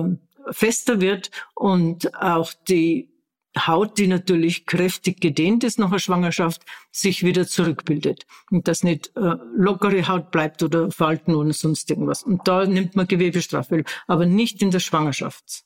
fester 0.51 1.01
wird 1.01 1.31
und 1.55 2.15
auch 2.15 2.53
die 2.69 3.11
Haut, 3.59 3.99
die 3.99 4.07
natürlich 4.07 4.67
kräftig 4.67 5.21
gedehnt 5.21 5.65
ist 5.65 5.79
nach 5.79 5.91
der 5.91 5.99
Schwangerschaft, 5.99 6.63
sich 6.93 7.25
wieder 7.25 7.47
zurückbildet. 7.47 8.27
Und 8.51 8.69
dass 8.69 8.85
nicht 8.85 9.17
äh, 9.17 9.37
lockere 9.57 10.09
Haut 10.09 10.31
bleibt 10.31 10.63
oder 10.63 10.91
Falten 10.91 11.35
oder 11.35 11.53
sonst 11.53 11.89
irgendwas. 11.89 12.23
Und 12.23 12.47
da 12.47 12.67
nimmt 12.67 12.97
man 12.97 13.07
Gewebestraföl, 13.07 13.85
aber 14.07 14.27
nicht 14.27 14.61
in 14.61 14.71
der 14.71 14.81
Schwangerschaft. 14.81 15.65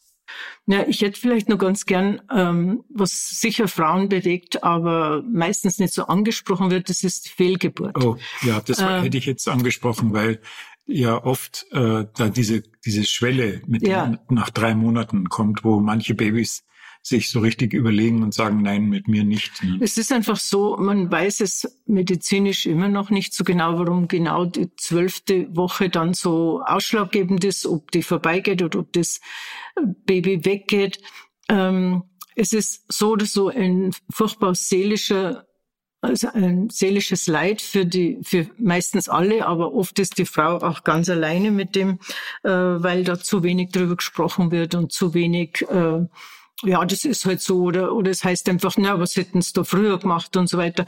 Ja, 0.66 0.86
ich 0.86 1.00
hätte 1.00 1.18
vielleicht 1.18 1.48
nur 1.48 1.58
ganz 1.58 1.84
gern, 1.84 2.22
ähm, 2.32 2.84
was 2.88 3.30
sicher 3.40 3.66
Frauen 3.66 4.08
bewegt, 4.08 4.62
aber 4.62 5.22
meistens 5.22 5.78
nicht 5.78 5.92
so 5.92 6.06
angesprochen 6.06 6.70
wird, 6.70 6.88
das 6.88 7.02
ist 7.02 7.28
Fehlgeburt. 7.28 7.96
Oh, 8.02 8.16
ja, 8.42 8.60
das 8.60 8.78
ähm, 8.78 9.02
hätte 9.02 9.18
ich 9.18 9.26
jetzt 9.26 9.48
angesprochen, 9.48 10.12
weil 10.12 10.40
ja 10.86 11.22
oft 11.22 11.66
äh, 11.72 12.06
da 12.16 12.28
diese 12.28 12.62
diese 12.84 13.04
Schwelle 13.04 13.62
mit 13.66 13.86
ja. 13.86 14.18
nach 14.28 14.50
drei 14.50 14.74
Monaten 14.74 15.28
kommt, 15.28 15.64
wo 15.64 15.80
manche 15.80 16.14
Babys 16.14 16.64
sich 17.02 17.30
so 17.30 17.40
richtig 17.40 17.72
überlegen 17.72 18.22
und 18.22 18.34
sagen, 18.34 18.62
nein, 18.62 18.84
mit 18.84 19.08
mir 19.08 19.24
nicht. 19.24 19.62
Ne? 19.62 19.78
Es 19.80 19.96
ist 19.96 20.12
einfach 20.12 20.36
so, 20.36 20.76
man 20.76 21.10
weiß 21.10 21.40
es 21.40 21.82
medizinisch 21.86 22.66
immer 22.66 22.88
noch 22.88 23.10
nicht 23.10 23.32
so 23.32 23.42
genau, 23.42 23.78
warum 23.78 24.06
genau 24.06 24.44
die 24.44 24.74
zwölfte 24.76 25.54
Woche 25.56 25.88
dann 25.88 26.12
so 26.12 26.62
ausschlaggebend 26.64 27.44
ist, 27.44 27.66
ob 27.66 27.90
die 27.90 28.02
vorbeigeht 28.02 28.62
oder 28.62 28.80
ob 28.80 28.92
das 28.92 29.20
Baby 30.04 30.44
weggeht. 30.44 31.00
Ähm, 31.48 32.02
es 32.36 32.52
ist 32.52 32.92
so 32.92 33.12
oder 33.12 33.26
so 33.26 33.48
ein 33.48 33.92
furchtbar 34.10 34.54
seelischer 34.54 35.46
also 36.02 36.28
ein 36.32 36.70
seelisches 36.70 37.26
Leid 37.26 37.60
für 37.60 37.84
die, 37.84 38.20
für 38.22 38.46
meistens 38.56 39.10
alle, 39.10 39.46
aber 39.46 39.74
oft 39.74 39.98
ist 39.98 40.16
die 40.16 40.24
Frau 40.24 40.56
auch 40.56 40.82
ganz 40.82 41.10
alleine 41.10 41.50
mit 41.50 41.74
dem, 41.76 41.98
äh, 42.42 42.48
weil 42.48 43.04
da 43.04 43.18
zu 43.18 43.42
wenig 43.42 43.70
drüber 43.70 43.96
gesprochen 43.96 44.50
wird 44.50 44.74
und 44.74 44.92
zu 44.92 45.12
wenig 45.12 45.62
äh, 45.68 46.06
ja, 46.62 46.84
das 46.84 47.04
ist 47.04 47.24
halt 47.24 47.40
so, 47.40 47.62
oder, 47.62 47.94
oder 47.94 48.10
es 48.10 48.22
heißt 48.22 48.48
einfach, 48.48 48.76
na, 48.76 48.98
was 49.00 49.16
hätten 49.16 49.40
sie 49.40 49.52
da 49.54 49.64
früher 49.64 49.98
gemacht 49.98 50.36
und 50.36 50.48
so 50.48 50.58
weiter. 50.58 50.84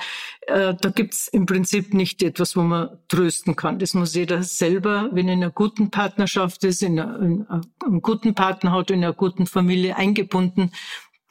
Äh, 0.46 0.74
da 0.78 0.90
gibt's 0.90 1.28
im 1.28 1.46
Prinzip 1.46 1.94
nicht 1.94 2.22
etwas, 2.22 2.56
wo 2.56 2.62
man 2.62 2.98
trösten 3.08 3.56
kann. 3.56 3.78
Das 3.78 3.94
muss 3.94 4.14
jeder 4.14 4.42
selber, 4.42 5.08
wenn 5.12 5.28
er 5.28 5.34
in 5.34 5.42
einer 5.42 5.52
guten 5.52 5.90
Partnerschaft 5.90 6.64
ist, 6.64 6.82
in, 6.82 7.00
einer, 7.00 7.18
in 7.20 7.46
einem 7.48 8.02
guten 8.02 8.34
Partner 8.34 8.72
hat, 8.72 8.90
in 8.90 9.02
einer 9.02 9.14
guten 9.14 9.46
Familie 9.46 9.96
eingebunden, 9.96 10.72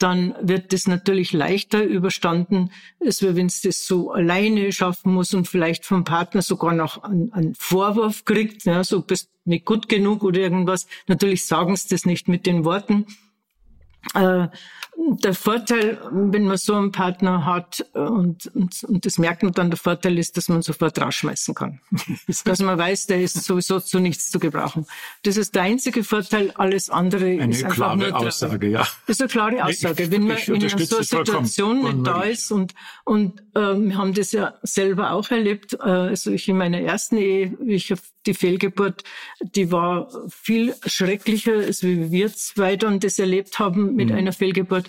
dann 0.02 0.34
wird 0.42 0.72
das 0.72 0.88
natürlich 0.88 1.32
leichter 1.32 1.84
überstanden, 1.84 2.72
als 3.04 3.22
wenn 3.22 3.46
es 3.46 3.60
das 3.60 3.86
so 3.86 4.10
alleine 4.10 4.72
schaffen 4.72 5.14
muss 5.14 5.32
und 5.32 5.46
vielleicht 5.46 5.86
vom 5.86 6.02
Partner 6.02 6.42
sogar 6.42 6.74
noch 6.74 7.04
einen, 7.04 7.32
einen 7.32 7.54
Vorwurf 7.54 8.24
kriegt, 8.24 8.64
ja, 8.64 8.82
so 8.82 9.02
bist 9.02 9.30
nicht 9.44 9.64
gut 9.64 9.88
genug 9.88 10.24
oder 10.24 10.40
irgendwas. 10.40 10.88
Natürlich 11.06 11.46
sagen 11.46 11.76
sie 11.76 11.88
das 11.88 12.04
nicht 12.04 12.26
mit 12.26 12.46
den 12.46 12.64
Worten, 12.64 13.06
Uh. 14.14 14.48
Der 14.94 15.34
Vorteil, 15.34 15.98
wenn 16.10 16.44
man 16.44 16.56
so 16.56 16.74
einen 16.74 16.92
Partner 16.92 17.44
hat, 17.44 17.84
äh, 17.94 17.98
und, 17.98 18.46
und, 18.54 18.84
und 18.84 19.06
das 19.06 19.18
merkt 19.18 19.42
man 19.42 19.52
dann, 19.52 19.70
der 19.70 19.78
Vorteil 19.78 20.18
ist, 20.18 20.36
dass 20.36 20.48
man 20.48 20.62
sofort 20.62 21.00
rausschmeißen 21.00 21.54
kann. 21.54 21.80
dass 22.44 22.60
man 22.60 22.78
weiß, 22.78 23.06
der 23.06 23.22
ist 23.22 23.42
sowieso 23.42 23.80
zu 23.80 23.98
nichts 23.98 24.30
zu 24.30 24.38
gebrauchen. 24.38 24.86
Das 25.22 25.36
ist 25.36 25.54
der 25.54 25.62
einzige 25.62 26.04
Vorteil, 26.04 26.52
alles 26.52 26.90
andere 26.90 27.24
eine 27.24 27.50
ist 27.50 27.64
einfach 27.64 27.76
klare 27.76 27.96
nur 27.96 28.16
Aussage, 28.16 28.68
ja. 28.68 28.80
Das 29.06 29.16
ist 29.16 29.22
eine 29.22 29.28
klare 29.28 29.64
Aussage. 29.64 30.10
wenn 30.10 30.26
man 30.26 30.36
in 30.36 30.68
so 30.68 30.76
einer 30.76 30.86
Situation 30.86 31.82
nicht 31.82 32.06
da 32.06 32.22
ist 32.22 32.52
und, 32.52 32.74
und 33.04 33.40
äh, 33.54 33.60
wir 33.60 33.96
haben 33.96 34.14
das 34.14 34.32
ja 34.32 34.54
selber 34.62 35.12
auch 35.12 35.30
erlebt, 35.30 35.74
äh, 35.74 35.78
also 35.78 36.30
ich 36.30 36.48
in 36.48 36.58
meiner 36.58 36.80
ersten 36.80 37.16
Ehe, 37.16 37.56
ich 37.66 37.94
die 38.26 38.34
Fehlgeburt, 38.34 39.02
die 39.40 39.72
war 39.72 40.08
viel 40.30 40.74
schrecklicher, 40.86 41.54
als 41.54 41.82
wie 41.82 42.10
wir 42.10 42.32
zwei 42.32 42.76
dann 42.76 43.00
das 43.00 43.18
erlebt 43.18 43.58
haben 43.58 43.94
mit 43.94 44.10
mhm. 44.10 44.16
einer 44.16 44.32
Fehlgeburt. 44.32 44.88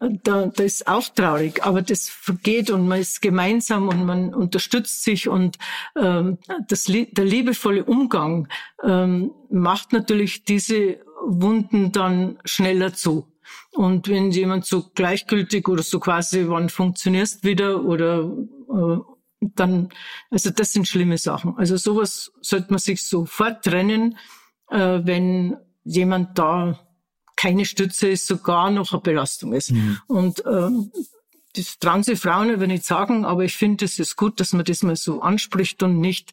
Da, 0.00 0.46
da 0.46 0.64
ist 0.64 0.88
auch 0.88 1.08
traurig, 1.10 1.64
aber 1.64 1.80
das 1.82 2.08
vergeht 2.08 2.70
und 2.70 2.88
man 2.88 2.98
ist 3.00 3.22
gemeinsam 3.22 3.86
und 3.86 4.04
man 4.04 4.34
unterstützt 4.34 5.04
sich 5.04 5.28
und 5.28 5.58
ähm, 5.96 6.38
das, 6.66 6.84
der 6.86 7.24
liebevolle 7.24 7.84
Umgang 7.84 8.48
ähm, 8.82 9.30
macht 9.48 9.92
natürlich 9.92 10.44
diese 10.44 10.98
Wunden 11.24 11.92
dann 11.92 12.38
schneller 12.44 12.94
zu. 12.94 13.28
Und 13.72 14.08
wenn 14.08 14.32
jemand 14.32 14.66
so 14.66 14.90
gleichgültig 14.94 15.68
oder 15.68 15.82
so 15.82 16.00
quasi, 16.00 16.48
wann 16.48 16.68
funktionierst 16.68 17.44
wieder 17.44 17.84
oder 17.84 18.24
äh, 18.68 18.98
dann, 19.40 19.88
also 20.30 20.50
das 20.50 20.72
sind 20.72 20.88
schlimme 20.88 21.18
Sachen. 21.18 21.56
Also 21.56 21.76
sowas 21.76 22.32
sollte 22.40 22.70
man 22.70 22.78
sich 22.78 23.02
sofort 23.02 23.64
trennen, 23.64 24.18
äh, 24.70 25.00
wenn 25.04 25.56
jemand 25.84 26.38
da 26.38 26.78
keine 27.40 27.64
Stütze 27.64 28.08
ist, 28.08 28.26
sogar 28.26 28.70
noch 28.70 28.92
eine 28.92 29.00
Belastung 29.00 29.54
ist. 29.54 29.72
Mhm. 29.72 29.98
Und 30.06 30.44
ähm, 30.46 30.92
das 31.56 31.78
trauen 31.78 32.02
sich 32.02 32.20
Frauen 32.20 32.52
aber 32.52 32.66
nicht 32.66 32.84
sagen, 32.84 33.24
aber 33.24 33.44
ich 33.44 33.56
finde, 33.56 33.86
es 33.86 33.98
ist 33.98 34.16
gut, 34.16 34.40
dass 34.40 34.52
man 34.52 34.64
das 34.64 34.82
mal 34.82 34.96
so 34.96 35.22
anspricht 35.22 35.82
und 35.82 36.00
nicht 36.00 36.32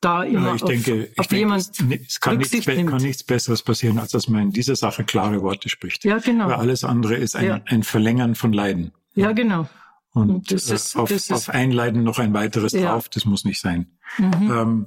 da 0.00 0.24
immer 0.24 0.48
ja, 0.48 0.54
ich 0.56 0.62
auf, 0.62 0.68
denke, 0.68 1.10
auf 1.16 1.26
ich 1.26 1.38
jemand 1.38 1.78
denke, 1.78 2.04
es 2.06 2.20
kann 2.20 2.38
nichts, 2.38 2.64
kann 2.64 3.02
nichts 3.02 3.22
Besseres 3.22 3.62
passieren, 3.62 3.98
als 3.98 4.12
dass 4.12 4.28
man 4.28 4.42
in 4.42 4.50
dieser 4.52 4.76
Sache 4.76 5.04
klare 5.04 5.42
Worte 5.42 5.68
spricht. 5.68 6.04
Ja, 6.04 6.18
genau. 6.18 6.48
Weil 6.48 6.54
alles 6.54 6.84
andere 6.84 7.14
ist 7.14 7.36
ein, 7.36 7.46
ja. 7.46 7.60
ein 7.66 7.84
Verlängern 7.84 8.34
von 8.34 8.52
Leiden. 8.52 8.92
Ja, 9.14 9.32
genau. 9.32 9.68
Und 10.12 10.50
das 10.50 10.70
ist, 10.70 10.96
auf, 10.96 11.08
das 11.08 11.30
auf 11.30 11.48
ein 11.50 11.70
Leiden 11.70 12.02
noch 12.02 12.18
ein 12.18 12.34
weiteres 12.34 12.72
ja. 12.72 12.92
drauf, 12.92 13.08
das 13.08 13.24
muss 13.24 13.44
nicht 13.44 13.60
sein. 13.60 13.98
Mhm. 14.18 14.50
Ähm, 14.50 14.86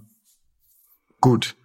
gut, 1.21 1.55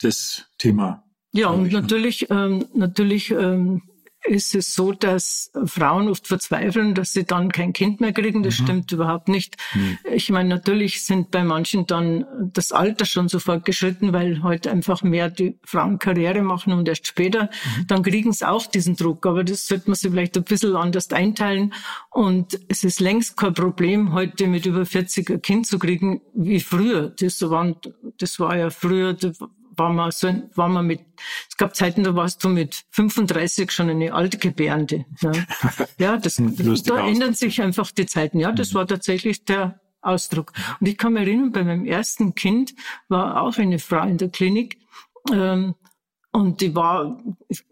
das 0.00 0.46
Thema. 0.58 1.07
Ja, 1.32 1.48
und 1.50 1.72
natürlich, 1.72 2.30
ähm, 2.30 2.66
natürlich 2.74 3.30
ähm, 3.30 3.82
ist 4.24 4.54
es 4.54 4.74
so, 4.74 4.92
dass 4.92 5.50
Frauen 5.64 6.08
oft 6.08 6.26
verzweifeln, 6.26 6.94
dass 6.94 7.12
sie 7.12 7.24
dann 7.24 7.50
kein 7.50 7.72
Kind 7.72 8.00
mehr 8.00 8.12
kriegen. 8.12 8.42
Das 8.42 8.58
mhm. 8.58 8.64
stimmt 8.64 8.92
überhaupt 8.92 9.28
nicht. 9.28 9.56
Mhm. 9.74 9.98
Ich 10.12 10.30
meine, 10.30 10.48
natürlich 10.48 11.04
sind 11.04 11.30
bei 11.30 11.44
manchen 11.44 11.86
dann 11.86 12.24
das 12.52 12.72
Alter 12.72 13.04
schon 13.04 13.28
so 13.28 13.38
fortgeschritten, 13.38 14.12
weil 14.12 14.42
heute 14.42 14.70
einfach 14.70 15.02
mehr 15.02 15.30
die 15.30 15.58
Frauen 15.64 15.98
Karriere 15.98 16.42
machen 16.42 16.72
und 16.72 16.88
erst 16.88 17.06
später. 17.06 17.44
Mhm. 17.44 17.86
Dann 17.86 18.02
kriegen 18.02 18.32
sie 18.32 18.48
auch 18.48 18.66
diesen 18.66 18.96
Druck. 18.96 19.26
Aber 19.26 19.44
das 19.44 19.66
sollte 19.66 19.88
man 19.90 19.94
sich 19.94 20.10
vielleicht 20.10 20.36
ein 20.36 20.44
bisschen 20.44 20.76
anders 20.76 21.10
einteilen. 21.10 21.72
Und 22.10 22.58
es 22.68 22.84
ist 22.84 23.00
längst 23.00 23.36
kein 23.36 23.54
Problem, 23.54 24.12
heute 24.12 24.46
mit 24.46 24.66
über 24.66 24.84
40 24.84 25.30
ein 25.30 25.42
Kind 25.42 25.66
zu 25.66 25.78
kriegen, 25.78 26.20
wie 26.34 26.60
früher. 26.60 27.14
Das, 27.18 27.40
waren, 27.48 27.76
das 28.18 28.38
war 28.40 28.56
ja 28.56 28.70
früher, 28.70 29.14
war 29.78 29.92
man 29.92 30.10
so, 30.10 30.28
war 30.54 30.68
man 30.68 30.86
mit, 30.86 31.00
es 31.48 31.56
gab 31.56 31.74
Zeiten, 31.74 32.02
da 32.02 32.14
warst 32.14 32.42
du 32.44 32.48
mit 32.48 32.84
35 32.90 33.70
schon 33.70 33.90
eine 33.90 34.12
alte 34.12 34.38
Gebärende. 34.38 35.04
Ja, 35.20 35.32
ja 35.98 36.16
das, 36.16 36.40
da 36.84 37.06
ändern 37.06 37.34
sich 37.34 37.62
einfach 37.62 37.90
die 37.90 38.06
Zeiten. 38.06 38.38
Ja, 38.38 38.52
das 38.52 38.72
mhm. 38.72 38.78
war 38.78 38.86
tatsächlich 38.86 39.44
der, 39.44 39.80
Ausdruck. 40.00 40.52
Und 40.78 40.86
ich 40.86 40.96
kann 40.96 41.14
mich 41.14 41.22
erinnern, 41.26 41.50
bei 41.50 41.64
meinem 41.64 41.84
ersten 41.84 42.36
Kind 42.36 42.72
war 43.08 43.42
auch 43.42 43.58
eine 43.58 43.80
Frau 43.80 44.06
in 44.06 44.16
der 44.16 44.28
Klinik, 44.28 44.78
ähm, 45.32 45.74
und 46.30 46.60
die 46.60 46.74
war, 46.74 47.20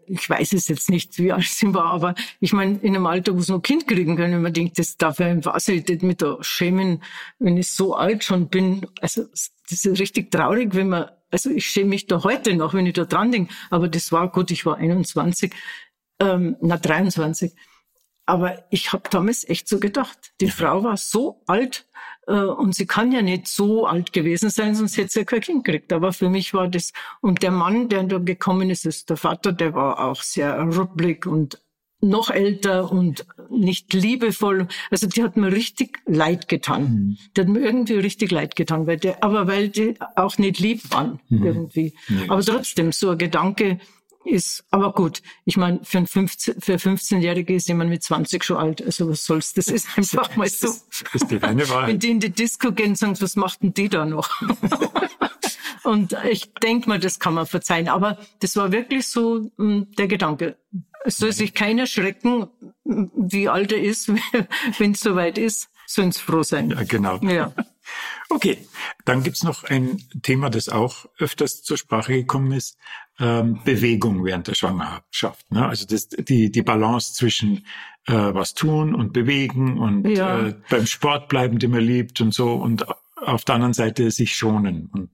ich 0.07 0.29
weiß 0.29 0.53
es 0.53 0.67
jetzt 0.67 0.89
nicht, 0.89 1.17
wie 1.19 1.31
alt 1.31 1.45
sie 1.45 1.73
war, 1.73 1.85
aber 1.85 2.15
ich 2.39 2.53
meine, 2.53 2.79
in 2.79 2.95
einem 2.95 3.05
Alter, 3.05 3.35
wo 3.35 3.39
sie 3.39 3.51
noch 3.51 3.61
Kind 3.61 3.87
kriegen 3.87 4.15
können, 4.15 4.33
wenn 4.33 4.41
man 4.41 4.53
denkt, 4.53 4.79
das 4.79 4.97
darf 4.97 5.19
ja 5.19 5.27
im 5.27 5.45
Wasser, 5.45 5.73
ich 5.73 6.01
mit 6.01 6.21
da 6.21 6.37
schämen, 6.41 7.03
wenn 7.37 7.55
ich 7.55 7.69
so 7.69 7.93
alt 7.93 8.23
schon 8.23 8.49
bin. 8.49 8.85
Also, 8.99 9.25
das 9.25 9.51
ist 9.85 9.99
richtig 9.99 10.31
traurig, 10.31 10.73
wenn 10.73 10.89
man, 10.89 11.05
also 11.31 11.49
ich 11.49 11.65
schäme 11.65 11.89
mich 11.89 12.07
da 12.07 12.23
heute 12.23 12.55
noch, 12.55 12.73
wenn 12.73 12.85
ich 12.85 12.93
da 12.93 13.05
dran 13.05 13.31
denke. 13.31 13.53
Aber 13.69 13.87
das 13.87 14.11
war 14.11 14.31
gut, 14.31 14.51
ich 14.51 14.65
war 14.65 14.77
21, 14.77 15.53
ähm, 16.19 16.57
na 16.61 16.77
23. 16.77 17.53
Aber 18.25 18.63
ich 18.71 18.91
habe 18.91 19.09
damals 19.09 19.47
echt 19.47 19.69
so 19.69 19.79
gedacht. 19.79 20.33
Die 20.41 20.51
Frau 20.51 20.83
war 20.83 20.97
so 20.97 21.41
alt 21.47 21.87
äh, 22.27 22.33
und 22.33 22.75
sie 22.75 22.85
kann 22.85 23.11
ja 23.11 23.21
nicht 23.21 23.47
so 23.47 23.85
alt 23.85 24.11
gewesen 24.13 24.49
sein, 24.49 24.75
sonst 24.75 24.97
hätte 24.97 25.09
sie 25.09 25.19
ja 25.19 25.25
kein 25.25 25.41
Kind 25.41 25.63
gekriegt. 25.63 25.93
Aber 25.93 26.11
für 26.13 26.29
mich 26.29 26.53
war 26.53 26.67
das, 26.67 26.91
und 27.21 27.41
der 27.41 27.51
Mann, 27.51 27.89
der 27.89 28.03
da 28.03 28.17
gekommen 28.17 28.69
ist, 28.69 28.85
ist 28.85 29.09
der 29.09 29.17
Vater, 29.17 29.53
der 29.53 29.73
war 29.73 29.99
auch 29.99 30.21
sehr 30.21 30.59
rupplig 30.61 31.25
und 31.25 31.61
noch 32.01 32.29
älter 32.29 32.91
und 32.91 33.25
nicht 33.49 33.93
liebevoll. 33.93 34.67
Also 34.91 35.07
die 35.07 35.23
hat 35.23 35.37
mir 35.37 35.51
richtig 35.51 35.99
leid 36.05 36.47
getan. 36.47 36.83
Mhm. 36.83 37.17
Die 37.35 37.41
hat 37.41 37.47
mir 37.47 37.59
irgendwie 37.59 37.93
richtig 37.93 38.31
leid 38.31 38.55
getan, 38.55 38.87
weil 38.87 38.97
der, 38.97 39.23
aber 39.23 39.47
weil 39.47 39.69
die 39.69 39.95
auch 40.15 40.37
nicht 40.37 40.59
lieb 40.59 40.91
waren 40.91 41.19
mhm. 41.29 41.45
irgendwie. 41.45 41.93
Nee. 42.09 42.25
Aber 42.27 42.41
trotzdem, 42.41 42.91
so 42.91 43.11
ein 43.11 43.17
Gedanke, 43.17 43.79
ist, 44.27 44.65
aber 44.69 44.93
gut, 44.93 45.21
ich 45.45 45.57
meine, 45.57 45.79
für, 45.83 45.99
ein 45.99 46.07
15, 46.07 46.61
für 46.61 46.75
15-Jährige 46.75 47.55
ist 47.55 47.67
jemand 47.67 47.89
mit 47.89 48.03
20 48.03 48.43
schon 48.43 48.57
alt. 48.57 48.83
Also 48.83 49.09
was 49.09 49.25
soll's? 49.25 49.53
Das 49.53 49.67
ist 49.67 49.87
einfach 49.97 50.35
mal 50.35 50.49
so. 50.49 50.67
Das 50.67 51.21
ist 51.21 51.31
die 51.31 51.37
reine 51.37 51.67
Wahrheit. 51.69 51.89
Wenn 51.89 51.99
die 51.99 52.11
in 52.11 52.19
die 52.19 52.29
Disco 52.29 52.71
gehen 52.71 52.89
und 52.89 52.97
sagen, 52.97 53.15
was 53.19 53.35
machten 53.35 53.73
die 53.73 53.89
da 53.89 54.05
noch? 54.05 54.29
und 55.83 56.15
ich 56.29 56.53
denke 56.55 56.89
mal, 56.89 56.99
das 56.99 57.19
kann 57.19 57.33
man 57.33 57.45
verzeihen. 57.45 57.87
Aber 57.87 58.17
das 58.39 58.55
war 58.55 58.71
wirklich 58.71 59.07
so 59.07 59.49
hm, 59.57 59.87
der 59.97 60.07
Gedanke. 60.07 60.57
Es 61.07 61.15
soll 61.15 61.31
sich 61.31 61.53
keiner 61.53 61.87
schrecken, 61.87 62.47
wie 62.83 63.47
alt 63.47 63.71
er 63.71 63.81
ist, 63.81 64.09
wenn 64.77 64.91
es 64.91 64.99
soweit 64.99 65.37
ist. 65.37 65.69
Sollen 65.85 66.09
es 66.09 66.19
froh 66.19 66.43
sein. 66.43 66.71
Ja, 66.71 66.83
genau. 66.83 67.17
Ja. 67.21 67.53
Okay, 68.29 68.57
dann 69.05 69.23
gibt's 69.23 69.45
noch 69.45 69.63
ein 69.63 70.03
Thema, 70.21 70.49
das 70.49 70.67
auch 70.67 71.05
öfters 71.19 71.63
zur 71.63 71.77
Sprache 71.77 72.11
gekommen 72.11 72.51
ist, 72.51 72.77
ähm, 73.17 73.61
Bewegung 73.63 74.25
während 74.25 74.49
der 74.49 74.55
Schwangerschaft. 74.55 75.49
Ne? 75.53 75.65
Also 75.65 75.85
das, 75.85 76.09
die, 76.09 76.51
die 76.51 76.61
Balance 76.63 77.13
zwischen 77.13 77.65
äh, 78.05 78.11
was 78.11 78.55
tun 78.55 78.93
und 78.93 79.13
bewegen 79.13 79.77
und 79.77 80.05
ja. 80.05 80.47
äh, 80.47 80.55
beim 80.69 80.85
Sport 80.85 81.29
bleiben, 81.29 81.59
den 81.59 81.71
man 81.71 81.79
liebt 81.79 82.19
und 82.19 82.33
so 82.33 82.55
und 82.55 82.85
auf 83.15 83.45
der 83.45 83.55
anderen 83.55 83.73
Seite 83.73 84.11
sich 84.11 84.35
schonen. 84.35 84.89
Und 84.91 85.11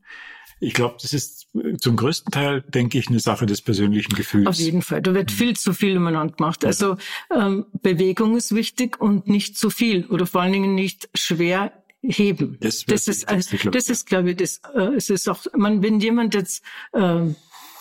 ich 0.64 0.74
glaube, 0.74 0.96
das 1.02 1.14
ist 1.14 1.48
zum 1.80 1.96
größten 1.96 2.32
Teil, 2.32 2.62
denke 2.62 2.98
ich, 2.98 3.08
eine 3.10 3.20
Sache 3.20 3.46
des 3.46 3.62
persönlichen 3.62 4.16
Gefühls. 4.16 4.48
Auf 4.48 4.56
jeden 4.56 4.82
Fall. 4.82 5.02
Da 5.02 5.14
wird 5.14 5.30
mhm. 5.30 5.36
viel 5.36 5.56
zu 5.56 5.74
viel 5.74 5.98
umeinander 5.98 6.34
gemacht. 6.36 6.66
Also 6.66 6.98
ähm, 7.36 7.66
Bewegung 7.82 8.38
ist 8.38 8.56
wichtig 8.56 9.00
und 9.00 9.28
nicht 9.28 9.58
zu 9.58 9.70
viel 9.70 10.06
oder 10.08 10.26
vor 10.26 10.42
allen 10.42 10.54
Dingen 10.54 10.76
nicht 10.76 11.10
schwer 11.14 11.74
heben. 12.02 12.58
Das, 12.60 12.86
das 12.86 13.08
ist, 13.08 13.30
also, 13.30 13.70
das 13.70 13.90
ist, 13.90 14.08
glaube 14.08 14.32
ich, 14.32 14.38
das, 14.38 14.62
äh, 14.74 14.96
es 14.96 15.10
ist 15.10 15.30
auch, 15.30 15.46
man, 15.56 15.84
wenn 15.84 16.00
jemand 16.00 16.34
jetzt 16.34 16.64
äh, 16.94 17.22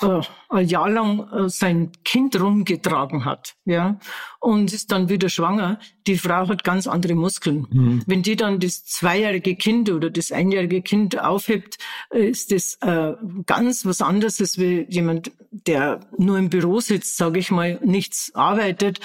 äh, 0.03 0.21
ein 0.49 0.69
Jahr 0.69 0.91
lang 0.91 1.29
äh, 1.33 1.49
sein 1.49 1.93
Kind 2.05 2.41
rumgetragen 2.41 3.25
hat, 3.25 3.55
ja, 3.65 3.99
und 4.41 4.73
ist 4.73 4.93
dann 4.93 5.09
wieder 5.09 5.29
schwanger, 5.29 5.79
die 6.07 6.19
Frau 6.19 6.49
hat 6.49 6.65
ganz 6.65 6.87
andere 6.87 7.15
Muskeln. 7.15 7.67
Mhm. 7.71 8.03
Wenn 8.07 8.23
die 8.23 8.37
dann 8.37 8.61
das 8.61 8.85
zweijährige 8.85 9.57
Kind 9.57 9.91
oder 9.91 10.11
das 10.11 10.33
einjährige 10.33 10.83
Kind 10.83 11.21
aufhebt, 11.21 11.79
ist 12.11 12.53
das 12.53 12.79
äh, 12.81 13.13
ganz 13.47 13.87
was 13.87 14.01
anderes 14.01 14.41
als 14.41 14.59
wie 14.59 14.87
jemand, 14.89 15.31
der 15.51 16.01
nur 16.19 16.39
im 16.39 16.51
Büro 16.51 16.81
sitzt, 16.81 17.17
sage 17.17 17.39
ich 17.39 17.51
mal, 17.51 17.79
nichts 17.85 18.33
arbeitet. 18.35 19.01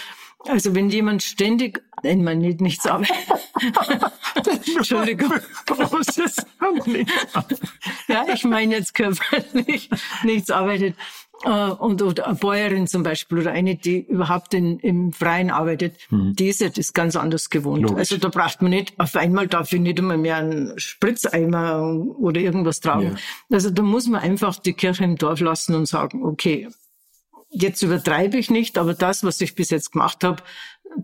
Also 0.48 0.76
wenn 0.76 0.90
jemand 0.90 1.24
ständig, 1.24 1.84
nein, 2.04 2.24
man 2.24 2.40
nicht 2.40 2.62
nichts 2.62 2.86
arbeitet. 2.86 3.16
Entschuldigung. 4.76 5.34
Großes 5.66 6.36
ja, 8.08 8.26
ich 8.34 8.44
meine 8.44 8.76
jetzt 8.76 8.94
körperlich 8.94 9.90
nichts 10.24 10.50
arbeitet. 10.50 10.96
Äh, 11.44 11.50
und 11.50 12.02
oder 12.02 12.28
eine 12.28 12.36
Bäuerin 12.36 12.88
zum 12.88 13.04
Beispiel 13.04 13.40
oder 13.40 13.52
eine, 13.52 13.76
die 13.76 14.00
überhaupt 14.00 14.54
in, 14.54 14.80
im 14.80 15.12
Freien 15.12 15.52
arbeitet, 15.52 15.96
mhm. 16.10 16.34
diese 16.36 16.66
ist 16.66 16.94
ganz 16.94 17.16
anders 17.16 17.50
gewohnt. 17.50 17.84
Logisch. 17.84 17.98
Also 17.98 18.18
da 18.18 18.30
braucht 18.30 18.62
man 18.62 18.72
nicht, 18.72 19.00
auf 19.00 19.16
einmal 19.16 19.48
darf 19.48 19.72
ich 19.72 19.80
nicht 19.80 20.00
einmal 20.00 20.18
mehr 20.18 20.38
einen 20.38 20.80
Spritzeimer 20.80 21.94
oder 22.18 22.42
irgendwas 22.42 22.80
tragen. 22.80 23.18
Ja. 23.50 23.56
Also 23.56 23.70
da 23.70 23.84
muss 23.84 24.08
man 24.08 24.22
einfach 24.22 24.58
die 24.58 24.74
Kirche 24.74 25.04
im 25.04 25.16
Dorf 25.16 25.40
lassen 25.40 25.76
und 25.76 25.86
sagen, 25.86 26.24
okay, 26.26 26.70
jetzt 27.50 27.82
übertreibe 27.82 28.38
ich 28.38 28.50
nicht, 28.50 28.78
aber 28.78 28.94
das, 28.94 29.24
was 29.24 29.42
ich 29.42 29.56
bis 29.56 29.70
jetzt 29.70 29.92
gemacht 29.92 30.24
habe, 30.24 30.44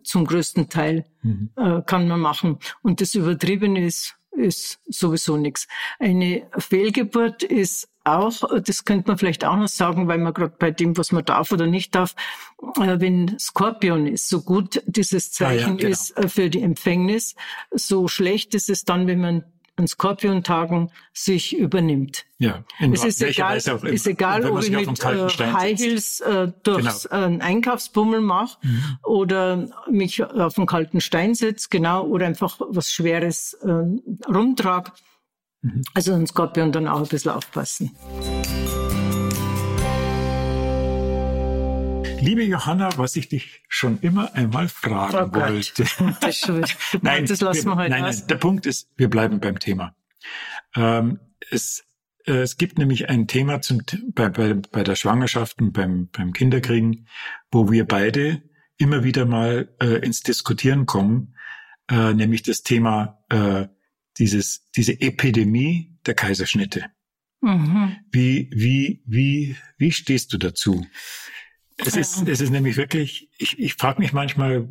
zum 0.03 0.25
größten 0.25 0.69
Teil 0.69 1.05
mhm. 1.21 1.51
äh, 1.55 1.81
kann 1.85 2.07
man 2.07 2.19
machen. 2.19 2.59
Und 2.81 3.01
das 3.01 3.15
Übertriebene 3.15 3.85
ist, 3.85 4.15
ist 4.31 4.79
sowieso 4.87 5.37
nichts. 5.37 5.67
Eine 5.99 6.47
Fehlgeburt 6.57 7.43
ist 7.43 7.89
auch, 8.03 8.59
das 8.61 8.83
könnte 8.83 9.07
man 9.09 9.17
vielleicht 9.17 9.45
auch 9.45 9.55
noch 9.55 9.67
sagen, 9.67 10.07
weil 10.07 10.17
man 10.17 10.33
gerade 10.33 10.55
bei 10.57 10.71
dem, 10.71 10.97
was 10.97 11.11
man 11.11 11.23
darf 11.23 11.51
oder 11.51 11.67
nicht 11.67 11.95
darf, 11.95 12.15
äh, 12.77 12.99
wenn 12.99 13.37
Skorpion 13.39 14.07
ist, 14.07 14.27
so 14.27 14.41
gut 14.41 14.81
dieses 14.85 15.31
Zeichen 15.31 15.63
ah, 15.63 15.69
ja, 15.69 15.75
genau. 15.75 15.89
ist 15.89 16.17
äh, 16.17 16.27
für 16.27 16.49
die 16.49 16.61
Empfängnis, 16.61 17.35
so 17.71 18.07
schlecht 18.07 18.55
ist 18.55 18.69
es 18.69 18.83
dann, 18.83 19.07
wenn 19.07 19.21
man 19.21 19.43
an 19.75 19.87
Skorpiontagen 19.87 20.91
sich 21.13 21.57
übernimmt. 21.57 22.25
Ja, 22.37 22.63
es 22.79 23.03
ist 23.03 23.21
egal, 23.21 23.57
auch, 23.69 23.83
ist 23.83 24.05
egal, 24.05 24.45
ob 24.45 24.61
ich 24.61 24.69
mit 24.69 25.03
äh, 25.03 25.53
High 25.53 25.79
Heels 25.79 26.19
äh, 26.19 26.51
durchs 26.63 27.09
genau. 27.09 27.37
äh, 27.37 27.39
Einkaufsbummel 27.39 28.21
mache 28.21 28.57
mhm. 28.61 28.97
oder 29.03 29.69
mich 29.89 30.23
auf 30.23 30.57
einen 30.57 30.67
kalten 30.67 31.01
Stein 31.01 31.33
setze, 31.33 31.69
genau, 31.69 32.05
oder 32.05 32.27
einfach 32.27 32.59
was 32.59 32.91
Schweres 32.91 33.53
äh, 33.53 34.31
rumtrage. 34.31 34.91
Mhm. 35.61 35.81
Also 35.93 36.13
an 36.13 36.27
Skorpion 36.27 36.71
dann 36.71 36.87
auch 36.87 36.99
ein 36.99 37.07
bisschen 37.07 37.31
aufpassen. 37.31 37.91
Liebe 42.23 42.43
Johanna, 42.43 42.97
was 42.97 43.17
ich 43.17 43.27
dich 43.27 43.63
schon 43.67 43.99
immer 43.99 44.33
einmal 44.33 44.69
fragen 44.69 45.31
oh 45.31 45.35
wollte. 45.35 45.83
Das, 46.21 46.49
nein, 47.01 47.25
das 47.25 47.41
lassen 47.41 47.67
wir, 47.67 47.75
heute 47.75 47.89
nein, 47.89 48.03
nein, 48.03 48.27
der 48.29 48.35
Punkt 48.35 48.65
ist, 48.65 48.89
wir 48.95 49.09
bleiben 49.09 49.41
beim 49.41 49.59
Thema. 49.59 49.93
Ähm, 50.73 51.19
es, 51.51 51.83
äh, 52.25 52.31
es 52.31 52.55
gibt 52.55 52.77
nämlich 52.77 53.09
ein 53.09 53.27
Thema 53.27 53.59
zum, 53.61 53.81
bei, 54.13 54.29
bei, 54.29 54.53
bei 54.53 54.83
der 54.85 54.95
Schwangerschaft 54.95 55.61
und 55.61 55.73
beim, 55.73 56.07
beim 56.13 56.31
Kinderkriegen, 56.31 57.09
wo 57.51 57.69
wir 57.69 57.85
beide 57.85 58.41
immer 58.77 59.03
wieder 59.03 59.25
mal 59.25 59.75
äh, 59.81 59.97
ins 60.05 60.21
Diskutieren 60.21 60.85
kommen, 60.85 61.35
äh, 61.89 62.13
nämlich 62.13 62.43
das 62.43 62.63
Thema 62.63 63.21
äh, 63.29 63.67
dieses, 64.17 64.69
diese 64.71 64.93
Epidemie 65.01 65.99
der 66.05 66.13
Kaiserschnitte. 66.13 66.85
Mhm. 67.41 67.97
Wie, 68.11 68.49
wie, 68.53 69.03
wie, 69.05 69.57
wie 69.77 69.91
stehst 69.91 70.31
du 70.31 70.37
dazu? 70.37 70.85
Es 71.77 71.95
ist, 71.95 72.27
es 72.27 72.41
ist 72.41 72.49
nämlich 72.51 72.77
wirklich, 72.77 73.29
ich, 73.37 73.59
ich 73.59 73.73
frage 73.75 73.99
mich 73.99 74.13
manchmal, 74.13 74.67